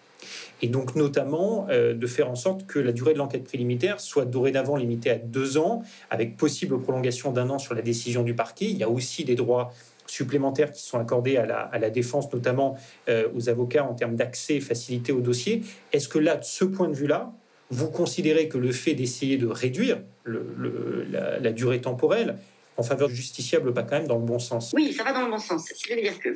[0.63, 4.25] et donc notamment euh, de faire en sorte que la durée de l'enquête préliminaire soit
[4.25, 8.67] dorénavant limitée à deux ans, avec possible prolongation d'un an sur la décision du parquet.
[8.67, 9.73] Il y a aussi des droits
[10.07, 11.47] supplémentaires qui sont accordés à
[11.79, 12.77] la, défense, notamment
[13.09, 15.63] euh, aux avocats en termes d'accès facilité au dossier.
[15.93, 17.33] Est-ce que là, de ce point de vue-là,
[17.71, 22.37] vous considérez que le fait d'essayer de réduire la, durée temporelle
[22.77, 24.73] en faveur du justiciable pas quand même dans le bon sens.
[24.75, 25.71] Oui, ça va dans le bon sens.
[25.75, 26.31] C'est-à-dire que,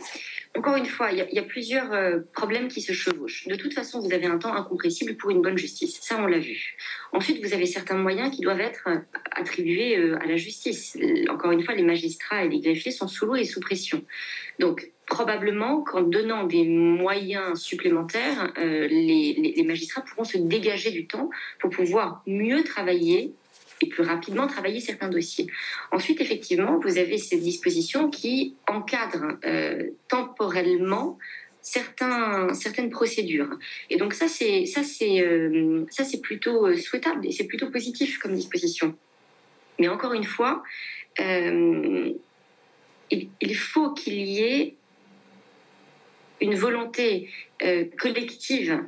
[0.57, 3.46] encore une fois, il y, a plusieurs euh, problèmes qui se chevauchent.
[3.48, 5.98] De toute façon, vous avez un temps incompressible pour une bonne justice.
[6.01, 6.77] Ça, on l'a vu.
[7.12, 8.98] Ensuite, vous avez certains moyens qui doivent être euh,
[9.33, 10.96] attribués euh, à la justice.
[11.29, 14.05] Encore une fois, les magistrats et les greffiers sont sous l'eau et sous pression.
[14.59, 21.70] Donc, probablement qu'en donnant des moyens supplémentaires, les magistrats pourront se dégager du temps pour
[21.70, 23.33] pouvoir mieux travailler
[23.80, 25.46] et plus rapidement travailler certains dossiers.
[25.92, 31.18] Ensuite, effectivement, vous avez ces dispositions qui encadrent euh, temporellement
[31.62, 33.58] certains, certaines procédures.
[33.90, 34.64] Et donc ça, c'est
[35.20, 35.84] euh,
[36.22, 38.96] plutôt euh, souhaitable et c'est plutôt positif comme disposition.
[39.78, 40.62] Mais encore une fois,
[41.18, 42.16] il,
[43.54, 44.74] faut qu'il y ait
[46.40, 47.30] une volonté
[47.98, 48.80] collective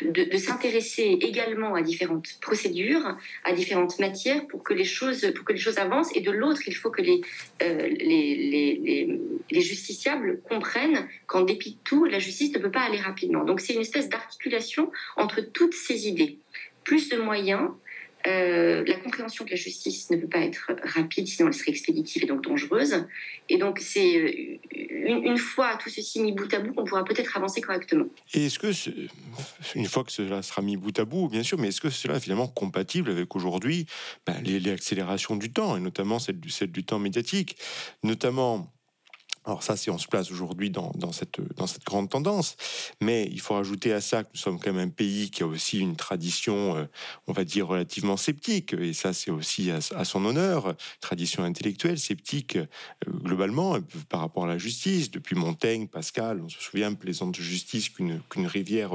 [0.00, 5.52] de, s'intéresser également à différentes procédures, à différentes matières pour que les choses, pour que
[5.52, 6.14] les choses avancent.
[6.16, 7.20] Et de l'autre, il faut que les,
[7.62, 9.10] euh, les,
[9.50, 13.44] les, justiciables comprennent qu'en dépit de tout, la justice ne peut pas aller rapidement.
[13.44, 16.38] Donc c'est une espèce d'articulation entre toutes ces idées.
[16.82, 17.70] Plus de moyens,
[18.26, 22.24] euh, la compréhension que la justice ne peut pas être rapide, sinon elle serait expéditive
[22.24, 23.06] et donc dangereuse.
[23.50, 27.36] Et donc, c'est euh, une, fois tout ceci mis bout à bout qu'on pourra peut-être
[27.36, 28.06] avancer correctement.
[28.32, 28.68] Et est-ce que,
[29.74, 32.16] une fois que cela sera mis bout à bout, bien sûr, mais est-ce que cela
[32.16, 33.86] est finalement compatible avec aujourd'hui
[34.26, 37.56] ben, les, accélérations du temps, et notamment celle du temps médiatique
[38.02, 38.72] Notamment
[39.46, 41.38] alors ça, c'est on se place aujourd'hui dans, cette,
[41.84, 42.56] grande tendance,
[43.00, 45.46] mais il faut rajouter à ça que nous sommes quand même un pays qui a
[45.46, 46.84] aussi une tradition, euh,
[47.26, 52.56] on va dire, relativement sceptique, et ça c'est aussi à, son honneur, tradition intellectuelle, sceptique
[52.56, 52.66] euh,
[53.06, 57.90] globalement, euh, par rapport à la justice, depuis Montaigne, Pascal, on se souvient, plaisante justice
[57.90, 58.92] qu'une rivière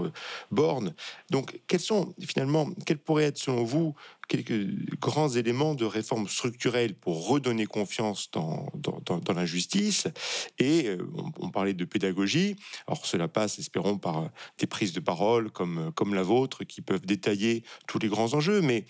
[0.51, 0.93] borne.
[1.29, 3.95] Donc, quels sont finalement, quels pourraient être selon vous
[4.29, 4.67] quelques
[5.01, 10.07] grands éléments de réforme structurelle pour redonner confiance dans, dans, la justice.
[10.59, 10.97] Et euh,
[11.39, 12.55] on, parlait de pédagogie.
[12.87, 14.27] Alors cela passe, espérons, par euh,
[14.59, 18.33] des prises de parole comme, euh, comme la vôtre qui peuvent détailler tous les grands
[18.33, 18.61] enjeux.
[18.61, 18.85] Mais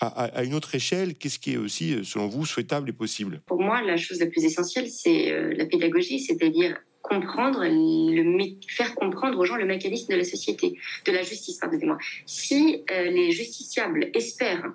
[0.00, 3.42] à, une autre échelle, qu'est-ce qui est aussi, selon vous, souhaitable et possible?
[3.46, 6.76] Pour moi, la chose la plus essentielle, c'est la pédagogie, c'est-à-dire
[7.08, 11.98] comprendre, le, faire comprendre aux gens le mécanisme de la société, de la justice, pardonnez-moi.
[12.26, 14.72] Si euh, les justiciables espèrent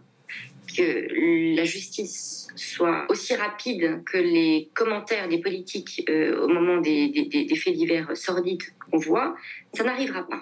[0.75, 7.09] que la justice soit aussi rapide que les commentaires des politiques euh, au moment des,
[7.09, 9.35] des faits divers sordides qu'on voit,
[9.73, 10.41] ça n'arrivera pas.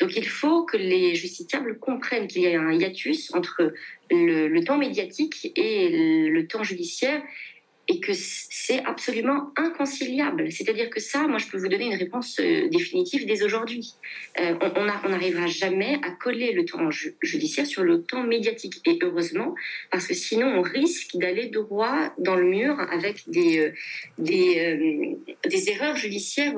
[0.00, 3.72] Donc il faut que les justiciables comprennent qu'il y a un hiatus entre
[4.10, 7.22] le, le, temps médiatique et le temps judiciaire
[7.88, 10.52] et que c'est absolument inconciliable.
[10.52, 13.94] C'est-à-dire que ça, moi, je peux vous donner une réponse euh, définitive dès aujourd'hui.
[14.40, 16.90] Euh, on n'arrivera jamais à coller le temps
[17.22, 18.80] judiciaire sur le temps médiatique.
[18.86, 19.54] Et heureusement,
[19.90, 23.72] parce que sinon, on risque d'aller droit dans le mur avec des, euh,
[24.18, 26.54] des, des, erreurs judiciaires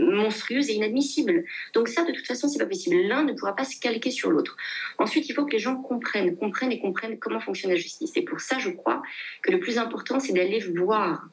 [0.00, 1.44] monstrueuse et inadmissible.
[1.74, 2.96] Donc ça, de toute façon, c'est pas possible.
[2.96, 4.56] L'un ne pourra pas se calquer sur l'autre.
[4.98, 8.12] Ensuite, il faut que les gens comprennent, comprennent et comprennent comment fonctionne la justice.
[8.16, 9.02] Et pour ça, je crois
[9.42, 11.28] que le plus important, c'est d'aller voir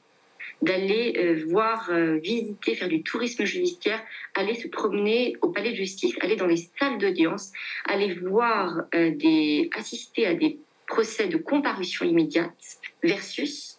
[0.61, 4.01] d'aller euh, voir, euh, visiter, faire du tourisme judiciaire,
[4.35, 7.51] aller se promener au palais de justice, aller dans les salles d'audience,
[7.85, 12.55] aller voir euh, des, assister à des procès de comparution immédiate
[13.03, 13.77] versus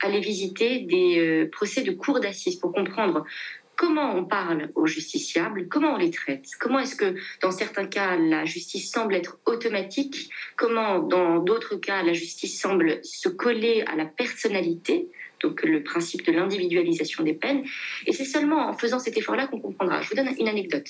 [0.00, 3.24] aller visiter des procès de cour d'assises pour comprendre
[3.76, 8.16] comment on parle aux justiciables, comment on les traite, comment est-ce que dans certains cas
[8.16, 13.96] la justice semble être automatique, comment dans d'autres cas la justice semble se coller à
[13.96, 15.08] la personnalité
[15.42, 17.64] donc le principe de l'individualisation des peines.
[18.06, 20.00] Et c'est seulement en faisant cet effort-là qu'on comprendra.
[20.00, 20.88] Je vous donne une anecdote.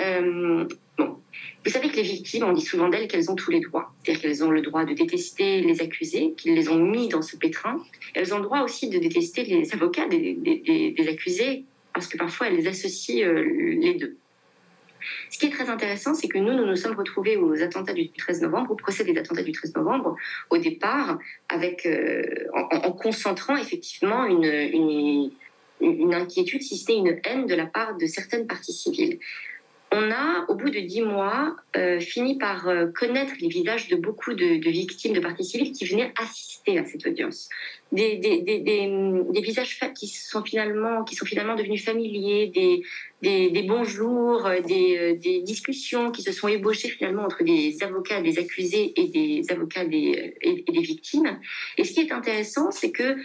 [0.00, 0.66] Euh,
[0.98, 1.16] bon,
[1.64, 3.92] vous savez que les victimes, on dit souvent d'elles qu'elles ont tous les droits.
[4.02, 7.36] C'est-à-dire qu'elles ont le droit de détester les accusés, qu'ils les ont mis dans ce
[7.36, 7.76] pétrin.
[8.14, 11.64] Elles ont le droit aussi de détester les avocats des, des accusés,
[11.98, 14.16] parce que parfois elles associent euh, les deux.
[15.30, 18.08] Ce qui est très intéressant, c'est que nous, nous nous sommes retrouvés aux attentats du
[18.10, 20.14] 13 novembre, au procès des attentats du 13 novembre,
[20.50, 21.18] au départ,
[21.52, 25.32] euh, en, concentrant effectivement une,
[25.80, 29.18] une inquiétude, si ce n'est une haine de la part de certaines parties civiles
[29.90, 33.96] on a, au bout de dix mois, euh, fini par euh, connaître les visages de
[33.96, 37.48] beaucoup de, victimes de parties civiles qui venaient assister à cette audience.
[37.90, 42.82] Des, des, visages qui sont, finalement, qui sont finalement devenus familiers, des,
[43.22, 48.92] des, bonjours, euh, des, discussions qui se sont ébauchées finalement entre des avocats des accusés
[48.94, 51.38] et des avocats des, et, des victimes.
[51.78, 53.16] Et ce qui est intéressant, c'est que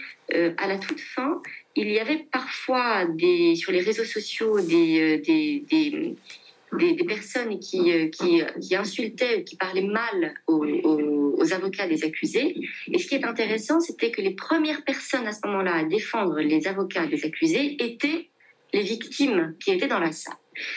[0.56, 1.42] à la toute fin,
[1.76, 6.16] il y avait parfois des, sur les réseaux sociaux des, des
[6.78, 12.56] des, personnes qui, euh, qui, qui, insultaient, qui parlaient mal aux, aux, avocats des accusés.
[12.92, 16.40] Et ce qui est intéressant, c'était que les premières personnes à ce moment-là à défendre
[16.40, 18.28] les avocats des accusés étaient
[18.72, 20.34] les victimes qui étaient dans la salle.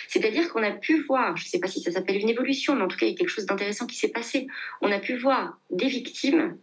[0.08, 2.84] C'est-à-dire qu'on a pu voir, je ne sais pas si ça s'appelle une évolution, mais
[2.84, 4.48] en tout cas, il y a quelque chose d'intéressant qui s'est passé.
[4.82, 6.58] On a pu voir des victimes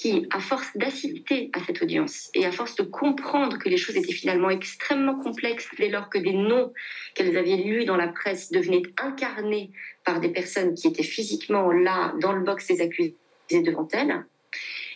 [0.00, 3.96] qui, à force d'assister à cette audience et à force de comprendre que les choses
[3.96, 6.72] étaient finalement extrêmement complexes dès lors que des noms
[7.14, 9.70] qu'elles avaient lus dans la presse devenaient incarnés
[10.02, 13.14] par des personnes qui étaient physiquement là, dans le box des accusés
[13.50, 14.24] devant elles,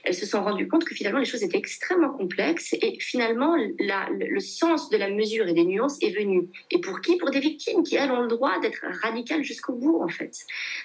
[0.04, 4.40] elles se sont rendues compte que finalement les choses étaient extrêmement complexes et finalement le
[4.40, 6.48] sens de la mesure et des nuances est venu.
[6.70, 7.16] Et pour qui?
[7.16, 10.36] Pour des victimes qui, elles, ont le droit d'être radicales jusqu'au bout, en fait.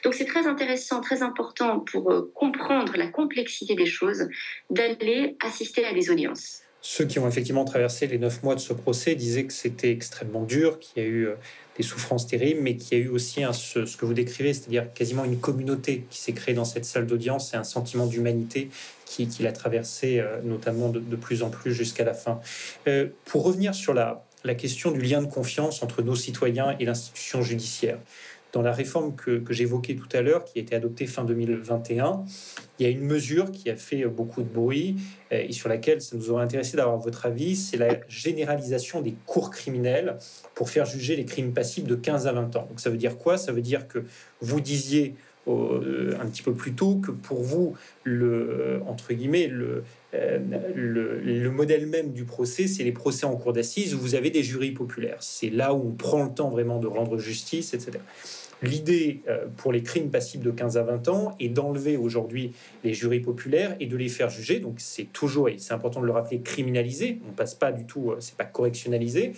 [0.03, 4.27] Donc c'est très intéressant, très important pour euh, comprendre la complexité des choses
[4.69, 6.61] d'aller assister à des audiences.
[6.81, 10.43] Ceux qui ont effectivement traversé les neuf mois de ce procès disaient que c'était extrêmement
[10.43, 11.35] dur, qu'il y a eu euh,
[11.75, 15.25] des souffrances terribles, mais qu'il y a eu aussi ce, que vous décrivez, c'est-à-dire quasiment
[15.25, 18.69] une communauté qui s'est créée dans cette salle d'audience et un sentiment d'humanité
[19.05, 22.39] qui, l'a traversé, euh, notamment de, plus en plus jusqu'à la fin.
[22.87, 27.41] Euh, pour revenir sur la question du lien de confiance entre nos citoyens et l'institution
[27.41, 27.97] judiciaire,
[28.51, 32.23] dans la réforme que, que j'évoquais tout à l'heure, qui a été adoptée fin 2021,
[32.79, 34.95] il y a une mesure qui a fait beaucoup de bruit
[35.31, 39.13] euh, et sur laquelle ça nous aurait intéressé d'avoir votre avis, c'est la généralisation des
[39.25, 40.17] cours criminels
[40.55, 42.65] pour faire juger les crimes passibles de 15 à 20 ans.
[42.69, 43.37] Donc ça veut dire quoi?
[43.37, 44.03] Ça veut dire que
[44.41, 45.15] vous disiez
[45.49, 49.83] euh, un petit peu plus tôt que pour vous, le, entre guillemets, le,
[50.13, 50.37] euh,
[50.75, 54.29] le, le, modèle même du procès, c'est les procès en cour d'assises où vous avez
[54.29, 55.17] des jurys populaires.
[55.21, 57.99] C'est là où on prend le temps vraiment de rendre justice, etc.
[58.61, 62.51] L'idée euh, pour les crimes passibles de 15 à 20 ans est d'enlever aujourd'hui
[62.83, 64.59] les jurys populaires et de les faire juger.
[64.59, 67.19] Donc c'est toujours, et c'est important de le rappeler, criminalisé.
[67.29, 69.31] On passe pas du tout, euh, c'est pas correctionnalisé,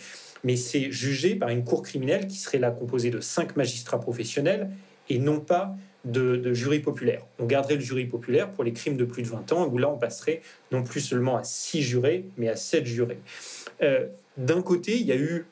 [0.44, 4.72] mais c'est jugé par une cour criminelle qui serait là composée de cinq magistrats professionnels
[5.10, 7.24] et non pas de, de jury populaire.
[7.38, 9.88] On garderait le jury populaire pour les crimes de plus de 20 ans, où là
[9.88, 13.20] on passerait non plus seulement à 6 jurés, mais à 7 jurés.
[13.84, 14.08] Euh,
[14.38, 15.46] d'un côté, il y a eu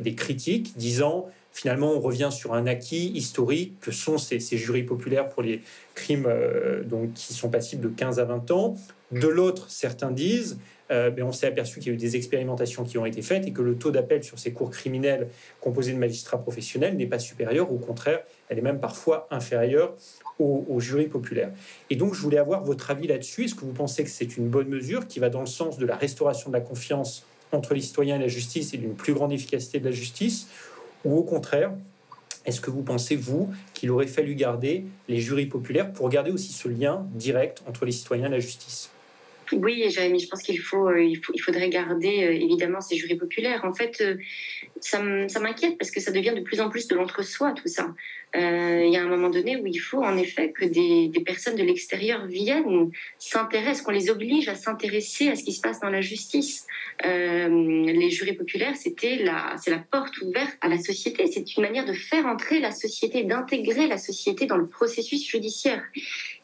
[0.00, 5.28] des critiques disant finalement, on revient sur un acquis historique que sont ces, jurys populaires
[5.28, 5.62] pour les
[5.94, 8.74] crimes euh, donc, qui sont passibles de 15 à 20 ans.
[9.12, 10.58] De l'autre, certains disent,
[10.90, 13.46] euh, ben, on s'est aperçu qu'il y a eu des expérimentations qui ont été faites
[13.46, 15.28] et que le taux d'appel sur ces cours criminels
[15.60, 19.94] composés de magistrats professionnels n'est pas supérieur, au contraire, elle est même parfois inférieure
[20.38, 21.50] aux, aux jurys populaires.
[21.90, 23.44] Et donc, je voulais avoir votre avis là-dessus.
[23.44, 25.84] Est-ce que vous pensez que c'est une bonne mesure qui va dans le sens de
[25.84, 29.32] la restauration de la confiance entre les citoyens et la justice et d'une plus grande
[29.32, 30.48] efficacité de la justice
[31.04, 31.72] ou au contraire,
[32.44, 36.52] est-ce que vous pensez, vous, qu'il aurait fallu garder les jurys populaires pour garder aussi
[36.52, 38.90] ce lien direct entre les citoyens et la justice?
[39.52, 43.64] Oui, Jérémy, je pense qu'il faut, euh, faudrait garder euh, évidemment ces jurys populaires.
[43.64, 44.16] En fait, euh,
[44.84, 45.00] ça
[45.40, 47.94] m'inquiète parce que ça devient de plus en plus de l'entre-soi, tout ça.
[48.34, 51.56] Euh, il y a un moment donné où il faut en effet que des, personnes
[51.56, 55.90] de l'extérieur viennent, s'intéressent, qu'on les oblige à s'intéresser à ce qui se passe dans
[55.90, 56.66] la justice.
[57.04, 61.26] Euh, les jurés populaires, c'était la, c'est la porte ouverte à la société.
[61.26, 65.82] C'est une manière de faire entrer la société, d'intégrer la société dans le processus judiciaire.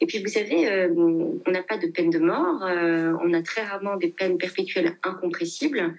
[0.01, 2.61] Et puis vous savez, euh, on n'a pas de peine de mort,
[3.21, 5.95] on a très rarement des peines perpétuelles incompressibles,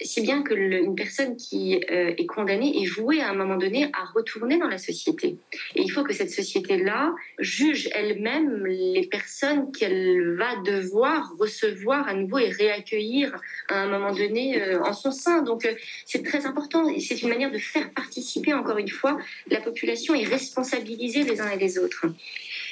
[0.00, 0.54] si bien que
[0.94, 4.78] personne qui euh, est condamnée est vouée à un moment donné à retourner dans la
[4.78, 5.36] société.
[5.74, 12.14] Et il faut que cette société-là juge elle-même les personnes qu'elle va devoir recevoir à
[12.14, 13.34] nouveau et réaccueillir
[13.68, 15.42] à un moment donné euh, en son sein.
[15.42, 15.74] Donc euh,
[16.06, 19.18] c'est très important et c'est une manière de faire participer encore une fois
[19.50, 22.06] la population et responsabiliser les uns et les autres.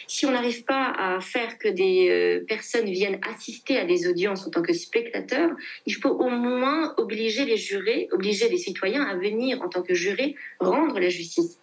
[0.08, 4.46] Si on n'arrive pas à faire que des euh, personnes viennent assister à des audiences
[4.46, 5.50] en tant que spectateurs,
[5.84, 9.94] il faut au moins obliger les jurés, obliger les citoyens à venir en tant que
[9.94, 11.58] jurés rendre la justice.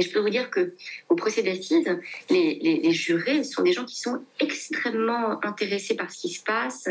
[0.00, 0.72] Et je peux vous dire que
[1.10, 1.94] au procès d'assises,
[2.30, 6.88] les, jurés sont des gens qui sont extrêmement intéressés par ce qui se passe.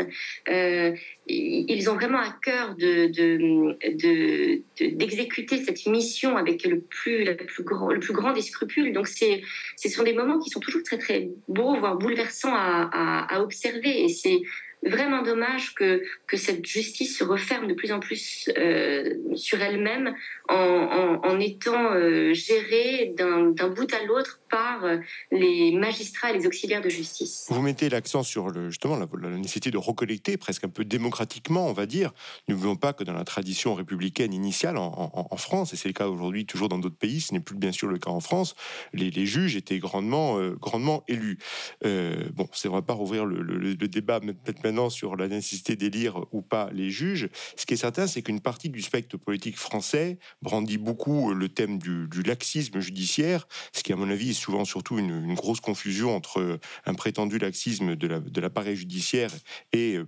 [0.48, 0.92] Euh,
[1.26, 7.26] ils ont vraiment à cœur de, de, d'exécuter de, cette mission avec le plus,
[7.64, 8.92] grand, des scrupules.
[8.92, 14.06] Donc, ce sont des moments qui sont toujours très, très beaux, voire bouleversants à, observer.
[14.82, 20.14] Vraiment dommage que, que cette justice se referme de plus en plus euh, sur elle-même
[20.48, 24.98] en, en, étant euh, gérée d'un bout à l'autre par euh,
[25.30, 27.46] les magistrats et les auxiliaires de justice.
[27.48, 31.72] Vous mettez l'accent sur le, justement la, nécessité de recollecter presque un peu démocratiquement, on
[31.72, 32.12] va dire.
[32.48, 36.44] N'oublions pas que dans la tradition républicaine initiale en, France, et c'est le cas aujourd'hui
[36.44, 38.54] toujours dans d'autres pays, ce n'est plus bien sûr le cas en France,
[38.92, 41.38] les, juges étaient grandement, euh, grandement élus.
[41.84, 46.24] Euh, bon, c'est on va pas rouvrir le, le, débat maintenant sur la nécessité d'élire
[46.32, 47.28] ou pas les juges.
[47.56, 51.78] Ce qui est certain, c'est qu'une partie du spectre politique français brandit beaucoup le thème
[51.78, 56.58] du, du laxisme judiciaire, ce qui à mon avis souvent surtout une, grosse confusion entre
[56.86, 59.30] un prétendu laxisme de l'appareil la, judiciaire
[59.72, 60.06] et euh,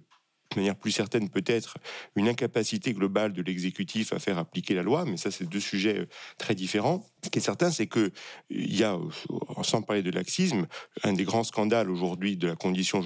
[0.52, 1.78] de manière plus certaine peut-être
[2.16, 6.00] une incapacité globale de l'exécutif à faire appliquer la loi, mais ça c'est deux sujets
[6.00, 6.08] euh,
[6.38, 7.04] très différents.
[7.24, 8.10] Ce qui est certain, c'est que
[8.50, 10.66] il y a, euh, sans parler de laxisme,
[11.04, 13.02] un des grands scandales aujourd'hui de la condition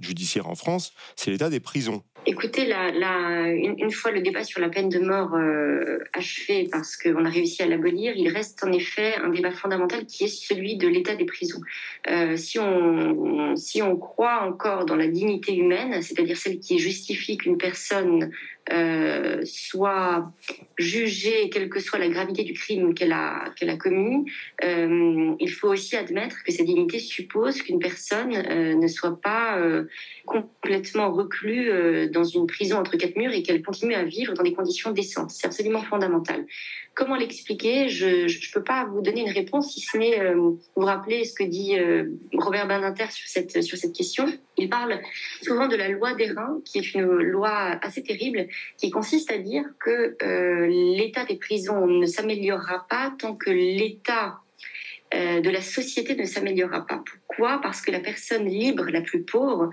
[0.00, 2.02] judiciaire en France, c'est l'état des prisons.
[2.28, 7.24] Écoutez, la, une, fois le débat sur la peine de mort euh, achevé parce qu'on
[7.24, 10.88] a réussi à l'abolir, il reste en effet un débat fondamental qui est celui de
[10.88, 11.60] l'état des prisons.
[12.10, 17.36] Euh, si, on, si on croit encore dans la dignité humaine, c'est-à-dire celle qui justifie
[17.36, 18.32] qu'une personne
[18.72, 20.32] euh, soit
[20.76, 24.24] jugée, quelle que soit la gravité du crime qu'elle a, a commis,
[24.64, 29.60] euh, il faut aussi admettre que cette dignité suppose qu'une personne euh, ne soit pas
[30.24, 34.52] complètement reclue dans une prison entre quatre murs et qu'elle continue à vivre dans des
[34.52, 35.30] conditions décentes.
[35.30, 36.44] C'est absolument fondamental.
[36.96, 37.88] Comment l'expliquer?
[37.88, 41.44] Je ne peux pas vous donner une réponse si ce n'est vous rappeler ce que
[41.44, 41.76] dit
[42.32, 44.26] Robert Badinter sur cette, sur cette question.
[44.56, 44.98] Il parle
[45.42, 48.46] souvent de la loi des reins, qui est une loi assez terrible,
[48.78, 50.66] qui consiste à dire que euh,
[50.96, 54.40] l'état des prisons ne s'améliorera pas tant que l'état
[55.14, 57.02] euh, de la société ne s'améliorera pas.
[57.04, 57.60] Pourquoi?
[57.60, 59.70] Parce que la personne libre, la plus pauvre,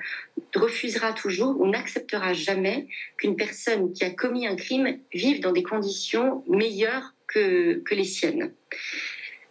[0.55, 5.63] refusera toujours ou n'acceptera jamais qu'une personne qui a commis un crime vive dans des
[5.63, 8.53] conditions meilleures que, que les siennes.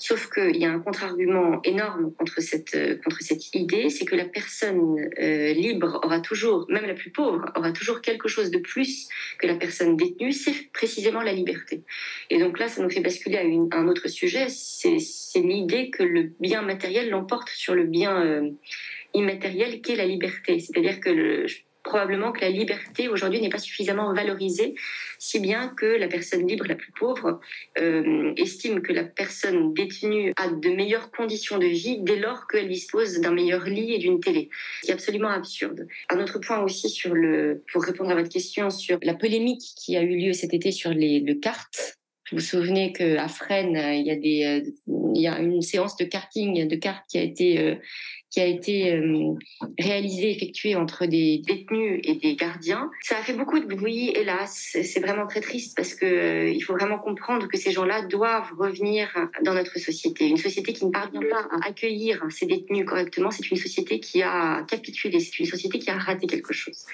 [0.05, 4.16] Sauf qu'il y a un contre-argument énorme contre cette, euh, contre cette idée, c'est que
[4.16, 8.59] la personne euh, libre aura toujours, même la plus pauvre, aura toujours quelque chose de
[8.59, 9.07] plus
[9.38, 11.84] que la personne détenue, c'est précisément la liberté.
[12.30, 14.98] Et donc là, ça nous fait basculer à, un autre sujet, c'est
[15.36, 18.50] l'idée que le bien matériel l'emporte sur le bien euh,
[19.14, 20.59] immatériel qu'est la liberté.
[20.59, 21.46] C'est-à-dire que le,
[21.93, 24.74] probablement que la liberté aujourd'hui n'est pas suffisamment valorisée,
[25.18, 27.38] si bien que la personne libre la plus pauvre
[27.78, 32.68] euh, estime que la personne détenue a de meilleures conditions de vie dès lors qu'elle
[32.68, 34.49] dispose d'un meilleur lit et d'une télé.
[34.82, 35.86] C'est absolument absurde.
[36.09, 39.95] Un autre point aussi sur le, pour répondre à votre question sur la polémique qui
[39.99, 41.99] a eu lieu cet été sur les, le cartes.
[42.30, 44.72] Vous vous souvenez qu'à Fresnes, il y a des,
[45.14, 47.74] il y a une séance de karting, de cartes qui a été euh,
[48.32, 49.34] qui a été euh,
[49.78, 52.90] réalisé, effectué entre des détenus et des gardiens.
[53.02, 54.74] Ça a fait beaucoup de bruit, hélas.
[54.82, 58.50] C'est vraiment très triste parce que euh, il faut vraiment comprendre que ces gens-là doivent
[58.58, 59.14] revenir
[59.44, 60.26] dans notre société.
[60.28, 64.22] Une société qui ne parvient pas à accueillir ces détenus correctement, c'est une société qui
[64.22, 66.86] a capitulé, c'est une société qui a raté quelque chose.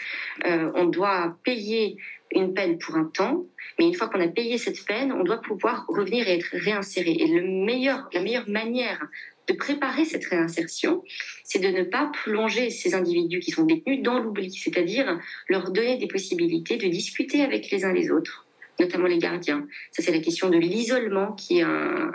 [0.44, 1.98] Euh, on doit payer
[2.32, 3.46] une peine pour un temps,
[3.78, 7.12] mais une fois qu'on a payé cette peine, on doit pouvoir revenir et être réinséré.
[7.12, 9.06] Et la meilleure manière
[9.46, 11.02] de préparer cette réinsertion,
[11.42, 15.18] c'est de ne pas plonger ces individus qui sont détenus dans l'oubli, c'est-à-dire
[15.48, 18.47] leur donner des possibilités de discuter avec les uns les autres,
[18.78, 19.66] notamment les gardiens.
[19.90, 22.12] Ça, c'est la question de l'isolement, qui est un,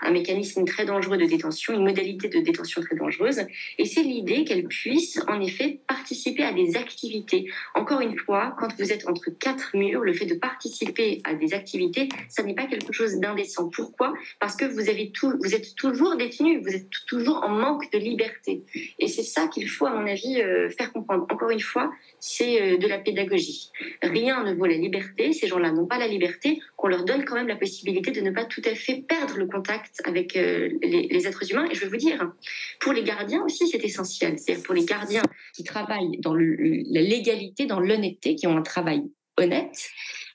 [0.00, 3.40] un, mécanisme très dangereux de détention, une modalité de détention très dangereuse.
[3.78, 7.50] Et c'est l'idée qu'elles puissent, en effet, participer à des activités.
[7.74, 11.54] Encore une fois, quand vous êtes entre quatre murs, le fait de participer à des
[11.54, 13.70] activités, ça n'est pas quelque chose d'indécent.
[13.70, 14.12] Pourquoi?
[14.38, 17.98] Parce que vous, avez tout, vous êtes toujours détenu, vous êtes toujours en manque de
[17.98, 18.62] liberté.
[18.98, 21.26] Et c'est ça qu'il faut, à mon avis, euh, faire comprendre.
[21.30, 23.70] Encore une fois, c'est euh, de la pédagogie.
[24.02, 25.32] Rien ne vaut la liberté.
[25.32, 28.30] Ces gens-là n'ont pas la liberté, qu'on leur donne quand même la possibilité de ne
[28.30, 31.66] pas tout à fait perdre le contact avec euh, les, êtres humains.
[31.70, 32.32] Et je vais vous dire,
[32.80, 34.38] pour les gardiens aussi, c'est essentiel.
[34.38, 35.22] C'est-à-dire pour les gardiens
[35.54, 39.02] qui travaillent dans la légalité, dans l'honnêteté, qui ont un travail
[39.38, 39.90] honnête.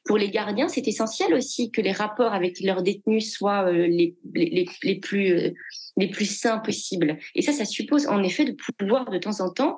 [0.07, 4.15] Pour les gardiens, c'est essentiel aussi que les rapports avec leurs détenus soient euh, les,
[4.33, 5.51] les, plus, euh,
[5.97, 7.17] les plus sains possibles.
[7.35, 9.77] Et ça, ça suppose en effet de pouvoir de temps en temps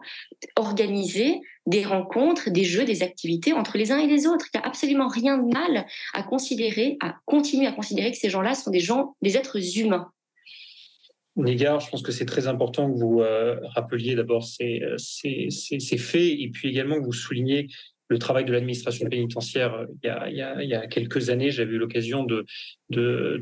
[0.56, 4.46] organiser des rencontres, des jeux, des activités entre les uns et les autres.
[4.54, 8.30] Il n'y a absolument rien de mal à considérer, à continuer à considérer que ces
[8.30, 10.12] gens-là sont des gens, des êtres humains.
[11.36, 15.98] Négard, je pense que c'est très important que vous euh, rappeliez d'abord ces, ces, ces,
[15.98, 17.68] faits et puis également que vous souligniez
[18.10, 19.74] le travail de l'administration pénitentiaire.
[19.76, 22.46] Euh, il y, a, quelques années, j'avais eu l'occasion de,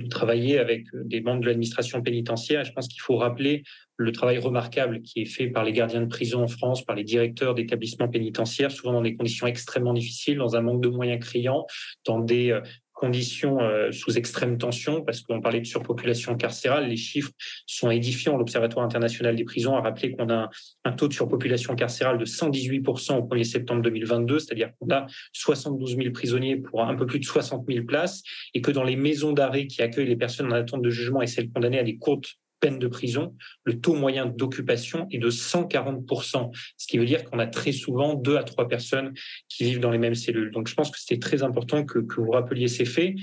[0.10, 2.64] travailler avec des membres de l'administration pénitentiaire.
[2.66, 3.64] je pense qu'il faut rappeler
[3.96, 7.04] le travail remarquable qui est fait par les gardiens de prison en France, par les
[7.04, 11.66] directeurs d'établissements pénitentiaires, souvent dans des conditions extrêmement difficiles, dans un manque de moyens criants,
[12.06, 12.62] dans des euh,
[12.98, 17.32] conditions euh, sous extrême tension, parce qu'on parlait de surpopulation carcérale, les chiffres
[17.68, 18.38] sont édifiants.
[18.38, 20.50] L'Observatoire international des prisons a rappelé qu'on a
[20.84, 25.96] un, taux de surpopulation carcérale de 118% au 1er septembre 2022, c'est-à-dire qu'on a 72
[25.96, 28.24] 000 prisonniers pour un peu plus de 60 000 places,
[28.56, 31.28] et que dans les maisons d'arrêt qui accueillent les personnes en attente de jugement et
[31.28, 36.52] celles condamnées à des courtes peine de prison, le taux moyen d'occupation est de 140%,
[36.78, 39.14] ce qui veut dire qu'on a très souvent deux à trois personnes
[39.50, 40.52] qui vivent dans les mêmes cellules.
[40.52, 43.16] Donc je pense que c'était très important que, vous rappeliez ces faits.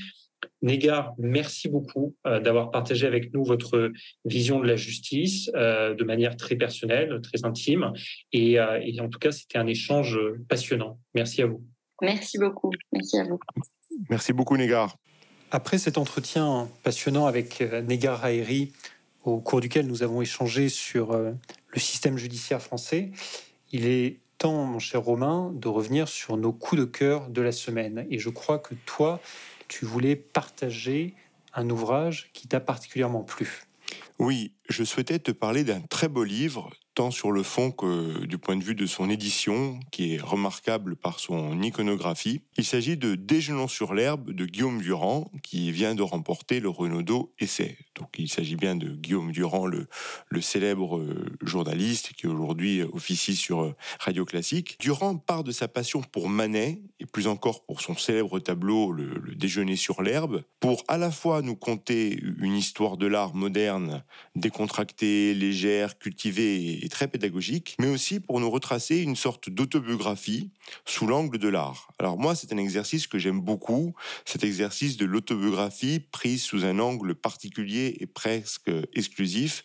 [0.62, 3.90] Négar, merci beaucoup euh, d'avoir partagé avec nous votre
[4.24, 7.92] vision de la justice euh, de manière très personnelle, très intime.
[8.32, 10.18] Et, euh, et en tout cas, c'était un échange
[10.48, 10.98] passionnant.
[11.14, 11.64] Merci à vous.
[12.02, 12.70] Merci beaucoup.
[12.92, 13.38] Merci à vous.
[14.10, 14.96] Merci beaucoup, Négar.
[15.50, 18.72] Après cet entretien passionnant avec Négar Haeri,
[19.24, 21.32] au cours duquel nous avons échangé sur euh,
[21.68, 23.10] le système judiciaire français,
[23.72, 27.52] il est temps, mon cher Romain, de revenir sur nos coups de cœur de la
[27.52, 28.06] semaine.
[28.10, 29.20] Et je crois que toi,
[29.68, 31.14] tu voulais partager
[31.54, 33.64] un ouvrage qui t'a particulièrement plu.
[34.18, 38.38] Oui, je souhaitais te parler d'un très beau livre tant sur le fond que du
[38.38, 42.42] point de vue de son édition, qui est remarquable par son iconographie.
[42.56, 47.32] Il s'agit de Déjeunons sur l'herbe de Guillaume Durand, qui vient de remporter le Renaudot
[47.38, 47.76] Essai.
[47.96, 49.88] Donc il s'agit bien de Guillaume Durand, le,
[50.28, 54.76] le célèbre euh, journaliste qui aujourd'hui officie sur euh, Radio Classique.
[54.80, 59.18] Durand part de sa passion pour Manet, et plus encore pour son célèbre tableau Le,
[59.18, 64.04] le Déjeuner sur l'herbe, pour à la fois nous conter une histoire de l'art moderne,
[64.36, 70.50] décontractée, légère, cultivée très pédagogique, mais aussi pour nous retracer une sorte d'autobiographie
[70.84, 71.88] sous l'angle de l'art.
[71.98, 76.78] Alors moi, c'est un exercice que j'aime beaucoup, cet exercice de l'autobiographie prise sous un
[76.78, 79.64] angle particulier et presque exclusif.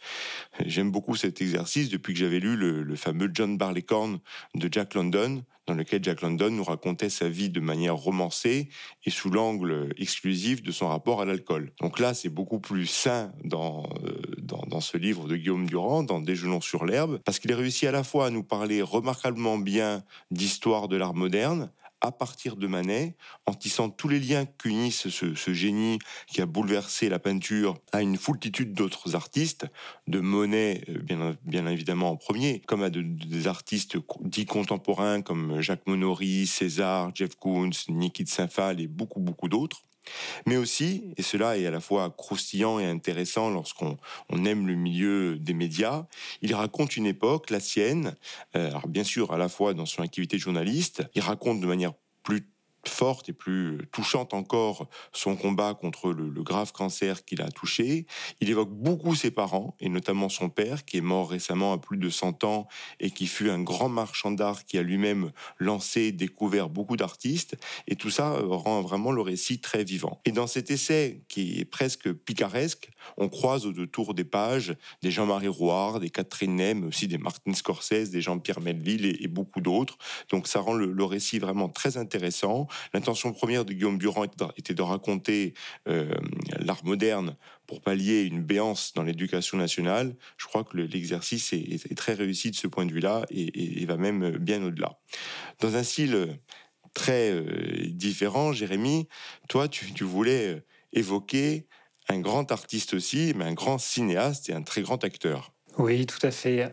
[0.65, 4.19] J'aime beaucoup cet exercice depuis que j'avais lu le, fameux John Barleycorn
[4.55, 8.69] de Jack London, dans lequel Jack London nous racontait sa vie de manière romancée
[9.05, 11.71] et sous l'angle exclusif de son rapport à l'alcool.
[11.79, 16.01] Donc là, c'est beaucoup plus sain dans, euh, dans, dans, ce livre de Guillaume Durand,
[16.01, 19.59] dans Déjeunons sur l'herbe, parce qu'il a réussi à la fois à nous parler remarquablement
[19.59, 21.69] bien d'histoire de l'art moderne,
[22.01, 27.09] à partir de Manet, en tissant tous les liens qu'unissent ce, génie qui a bouleversé
[27.09, 29.65] la peinture à une foultitude d'autres artistes,
[30.07, 35.87] de Monet euh, bien, évidemment en premier, comme à des artistes dits contemporains comme Jacques
[35.87, 39.83] Monory, César, Jeff Koons, Niki de Saint-Phal et beaucoup beaucoup d'autres.
[40.45, 43.97] Mais aussi, et cela est à la fois croustillant et intéressant lorsqu'on
[44.45, 46.05] aime le milieu des médias,
[46.41, 48.15] il raconte une époque, la sienne,
[48.55, 51.93] euh, bien sûr à la fois dans son activité de journaliste, il raconte de manière
[52.23, 52.47] plus
[52.87, 58.05] forte et plus touchante encore son combat contre le, grave cancer qu'il a touché.
[58.39, 61.97] Il évoque beaucoup ses parents, et notamment son père, qui est mort récemment à plus
[61.97, 62.67] de 100 ans
[62.99, 67.57] et qui fut un grand marchand d'art qui a lui-même lancé, découvert beaucoup d'artistes.
[67.87, 70.21] Et tout ça rend vraiment le récit très vivant.
[70.25, 75.47] Et dans cet essai, qui est presque picaresque, on croise autour des pages des Jean-Marie
[75.47, 79.97] Rouard, des Catherine Ney, mais aussi des Martin Scorsese, des Jean-Pierre Melville et, beaucoup d'autres.
[80.31, 82.67] Donc ça rend le récit vraiment très intéressant.
[82.93, 84.25] L'intention première de Guillaume Durand
[84.57, 85.53] était de raconter
[85.87, 86.13] euh,
[86.59, 87.35] l'art moderne
[87.67, 90.15] pour pallier une béance dans l'éducation nationale.
[90.37, 94.37] Je crois que l'exercice est, très réussi de ce point de vue-là et, va même
[94.37, 94.99] bien au-delà.
[95.59, 96.39] Dans un style
[96.93, 98.53] très euh, différents.
[98.53, 99.07] Jérémy,
[99.47, 100.63] toi, tu, voulais
[100.93, 101.67] évoquer
[102.07, 105.53] un grand artiste aussi, mais un grand cinéaste et un très grand acteur.
[105.79, 106.69] Oui, tout à fait.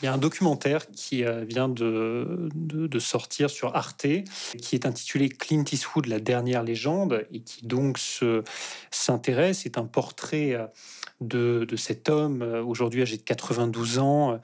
[0.00, 4.06] Il y a un documentaire qui euh, vient de, sortir sur Arte,
[4.60, 7.98] qui est intitulé Clint Eastwood, la dernière légende, et qui donc
[8.90, 10.66] s'intéresse, c'est un portrait euh,
[11.22, 14.40] de, cet homme, euh, aujourd'hui âgé de 92 ans,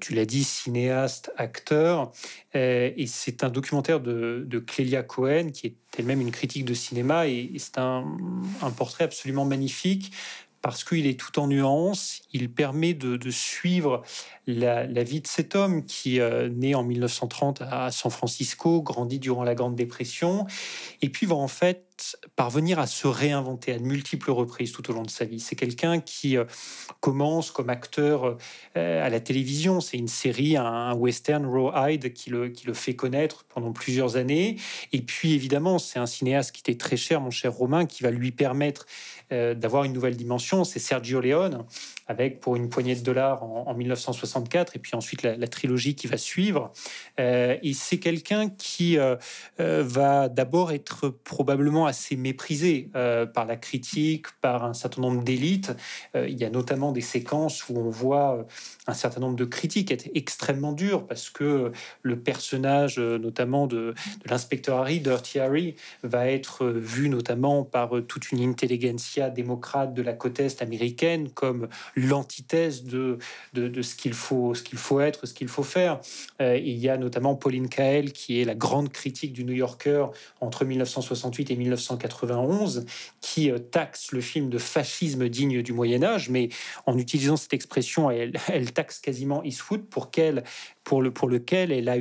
[0.00, 2.10] tu l'as dit, cinéaste, acteur,
[2.52, 7.52] et c'est un documentaire de, Clélia Cohen, qui est elle-même une critique de cinéma, et
[7.58, 8.04] c'est un
[8.76, 10.12] portrait absolument magnifique
[10.62, 14.02] parce qu'il est tout en nuances, il permet de, suivre
[14.46, 19.44] la, vie de cet homme qui euh, naît en 1930 à San Francisco, grandit durant
[19.44, 20.46] la Grande Dépression,
[21.02, 21.89] et puis va en fait
[22.36, 25.40] parvenir à se réinventer à de multiples reprises tout au long de sa vie.
[25.40, 26.44] C'est quelqu'un qui euh,
[27.00, 28.36] commence comme acteur
[28.76, 29.80] euh, à la télévision.
[29.80, 34.56] C'est une série, un, western, Rawhide, qui le, qui le fait connaître pendant plusieurs années.
[34.92, 38.10] Et puis évidemment, c'est un cinéaste qui était très cher, mon cher Romain, qui va
[38.10, 38.86] lui permettre
[39.32, 40.64] euh, d'avoir une nouvelle dimension.
[40.64, 41.64] C'est Sergio Leone,
[42.06, 46.16] avec pour une poignée de dollars en, 1964, et puis ensuite la, trilogie qui va
[46.16, 46.72] suivre.
[47.18, 48.98] Et c'est quelqu'un qui
[49.58, 52.90] va d'abord être probablement assez méprisé
[53.34, 55.72] par la critique, par un certain nombre d'élites.
[56.14, 58.46] il y a notamment des séquences où on voit
[58.86, 61.72] un certain nombre de critiques être extrêmement dures, parce que
[62.02, 63.94] le personnage, notamment de,
[64.26, 70.12] l'inspecteur Harry, Dirty Harry, va être vu notamment par toute une intelligentsia démocrate de la
[70.12, 73.18] côte est américaine comme l'antithèse de,
[73.54, 76.00] ce qu'il faut, ce qu'il faut être, ce qu'il faut faire.
[76.40, 80.06] Euh, il y a notamment Pauline Kael, qui est la grande critique du New Yorker
[80.40, 82.86] entre 1968 et 1991,
[83.20, 86.48] qui euh, taxe le film de fascisme digne du Moyen Âge, mais
[86.86, 88.32] en utilisant cette expression, elle,
[88.72, 91.96] taxe quasiment Eastwood pour lequel elle a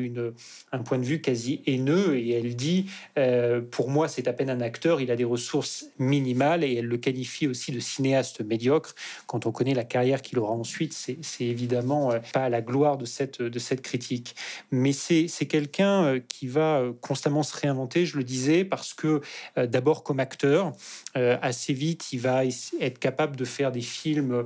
[0.72, 4.50] un point de vue quasi haineux et elle dit euh, Pour moi, c'est à peine
[4.50, 8.96] un acteur, il a des ressources minimales et elle le qualifie aussi de cinéaste médiocre.
[9.28, 12.98] Quand on connaît la carrière qu'il aura ensuite, c'est évidemment euh, pas à la gloire
[12.98, 14.36] de cette, critique.
[14.72, 19.22] Mais c'est quelqu'un qui va constamment se réinventer, je le disais, parce que
[19.68, 20.74] d'abord comme acteur,
[21.16, 24.46] assez vite, il va être capable de faire des films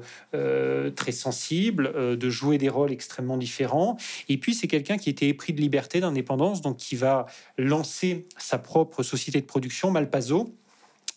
[0.96, 3.98] très sensibles, de jouer des rôles extrêmement différents.
[4.30, 7.26] Et puis, c'est quelqu'un qui était épris de liberté, d'indépendance, donc qui va
[7.58, 10.54] lancer sa propre société de production, Malpaso,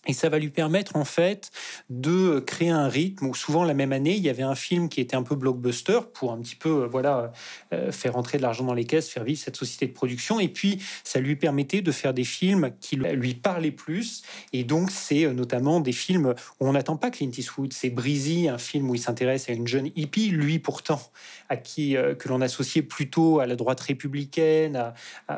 [0.06, 1.50] et ça va lui permettre en fait
[1.90, 5.00] de créer un rythme où souvent la même année, il y avait un film qui
[5.00, 7.32] était un peu blockbuster pour un petit peu euh, voilà
[7.72, 10.40] euh, faire rentrer de l'argent dans les caisses, faire vivre cette société de production.
[10.40, 14.22] Et puis ça lui permettait de faire des films qui lui parlaient plus.
[14.52, 17.72] Et donc c'est euh, notamment des films où on n'attend pas Clint Eastwood.
[17.72, 21.00] C'est Breezy, un film où il s'intéresse à une jeune hippie, lui pourtant
[21.48, 24.92] à qui que l'on associait plutôt à la droite républicaine.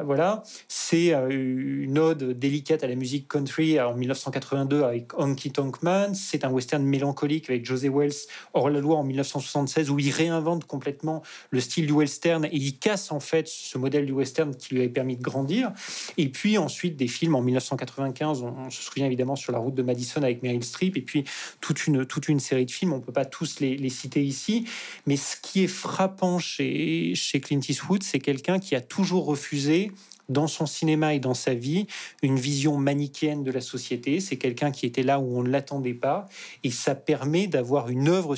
[0.04, 4.37] voilà, c'est une ode délicate à la musique country en 1980
[4.84, 6.14] avec Honky Tonk Man.
[6.14, 8.12] C'est un western mélancolique avec José Wells
[8.54, 12.78] hors la loi en 1976 où il réinvente complètement le style du western et il
[12.78, 15.72] casse en fait ce modèle du western qui lui avait permis de grandir.
[16.16, 19.82] Et puis ensuite des films en 1995, on, se souvient évidemment sur la route de
[19.82, 21.24] Madison avec Meryl Streep et puis
[21.60, 22.92] toute une, toute une série de films.
[22.92, 24.66] On peut pas tous les, citer ici,
[25.06, 29.90] mais ce qui est frappant chez Clint Eastwood, c'est quelqu'un qui a toujours refusé
[30.28, 31.86] dans son cinéma et dans sa vie
[32.22, 34.20] une vision manichéenne de la société.
[34.20, 36.26] C'est quelqu'un qui était là où on ne l'attendait pas.
[36.64, 38.36] Et ça permet d'avoir une œuvre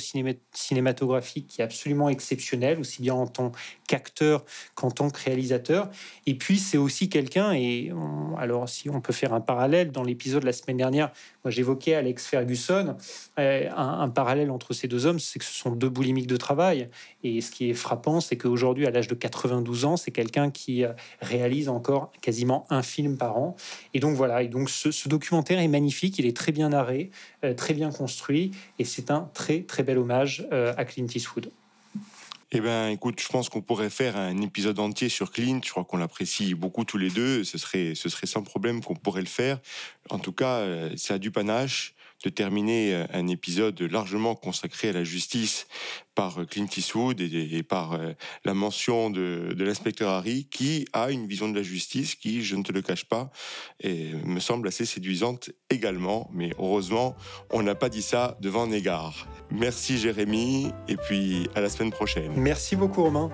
[0.53, 3.51] cinématographique qui est absolument exceptionnelle, aussi bien en tant
[3.87, 4.43] qu'acteur
[4.75, 5.89] qu'en tant que réalisateur.
[6.25, 7.91] Et puis, c'est aussi quelqu'un, et
[8.37, 11.11] alors si on peut faire un parallèle, dans l'épisode de la semaine dernière,
[11.43, 12.95] moi j'évoquais Alex Ferguson,
[13.39, 16.89] euh, un, parallèle entre ces deux hommes, c'est que ce sont deux boulimiques de travail.
[17.23, 20.83] Et ce qui est frappant, c'est qu'aujourd'hui, à l'âge de 92 ans, c'est quelqu'un qui
[20.83, 21.69] euh, réalise
[22.21, 23.55] quasiment un film par an.
[23.93, 27.11] Et donc voilà, et donc ce, documentaire est magnifique, il est très bien narré,
[27.43, 31.51] euh, très bien construit, et c'est un très très bel hommage à Clint Eastwood.
[32.53, 35.61] Eh bien, écoute, je pense qu'on pourrait faire un épisode entier sur Clint.
[35.63, 37.45] Je crois qu'on l'apprécie beaucoup tous les deux.
[37.45, 39.59] Ce serait, ce serait sans problème qu'on pourrait le faire.
[40.09, 44.89] En tout cas, euh, ça a du panache de terminer euh, un épisode largement consacré
[44.89, 45.67] à la justice
[46.15, 48.13] par euh, Clint Eastwood et, par euh,
[48.45, 52.63] la mention de, l'inspecteur Harry, qui a une vision de la justice qui, je ne
[52.63, 53.31] te le cache pas,
[53.83, 56.29] me semble assez séduisante également.
[56.33, 57.15] Mais heureusement,
[57.49, 59.27] on n'a pas dit ça devant Négard.
[59.51, 62.33] Merci Jérémy, et puis à la semaine prochaine.
[62.35, 63.29] Merci beaucoup Romain.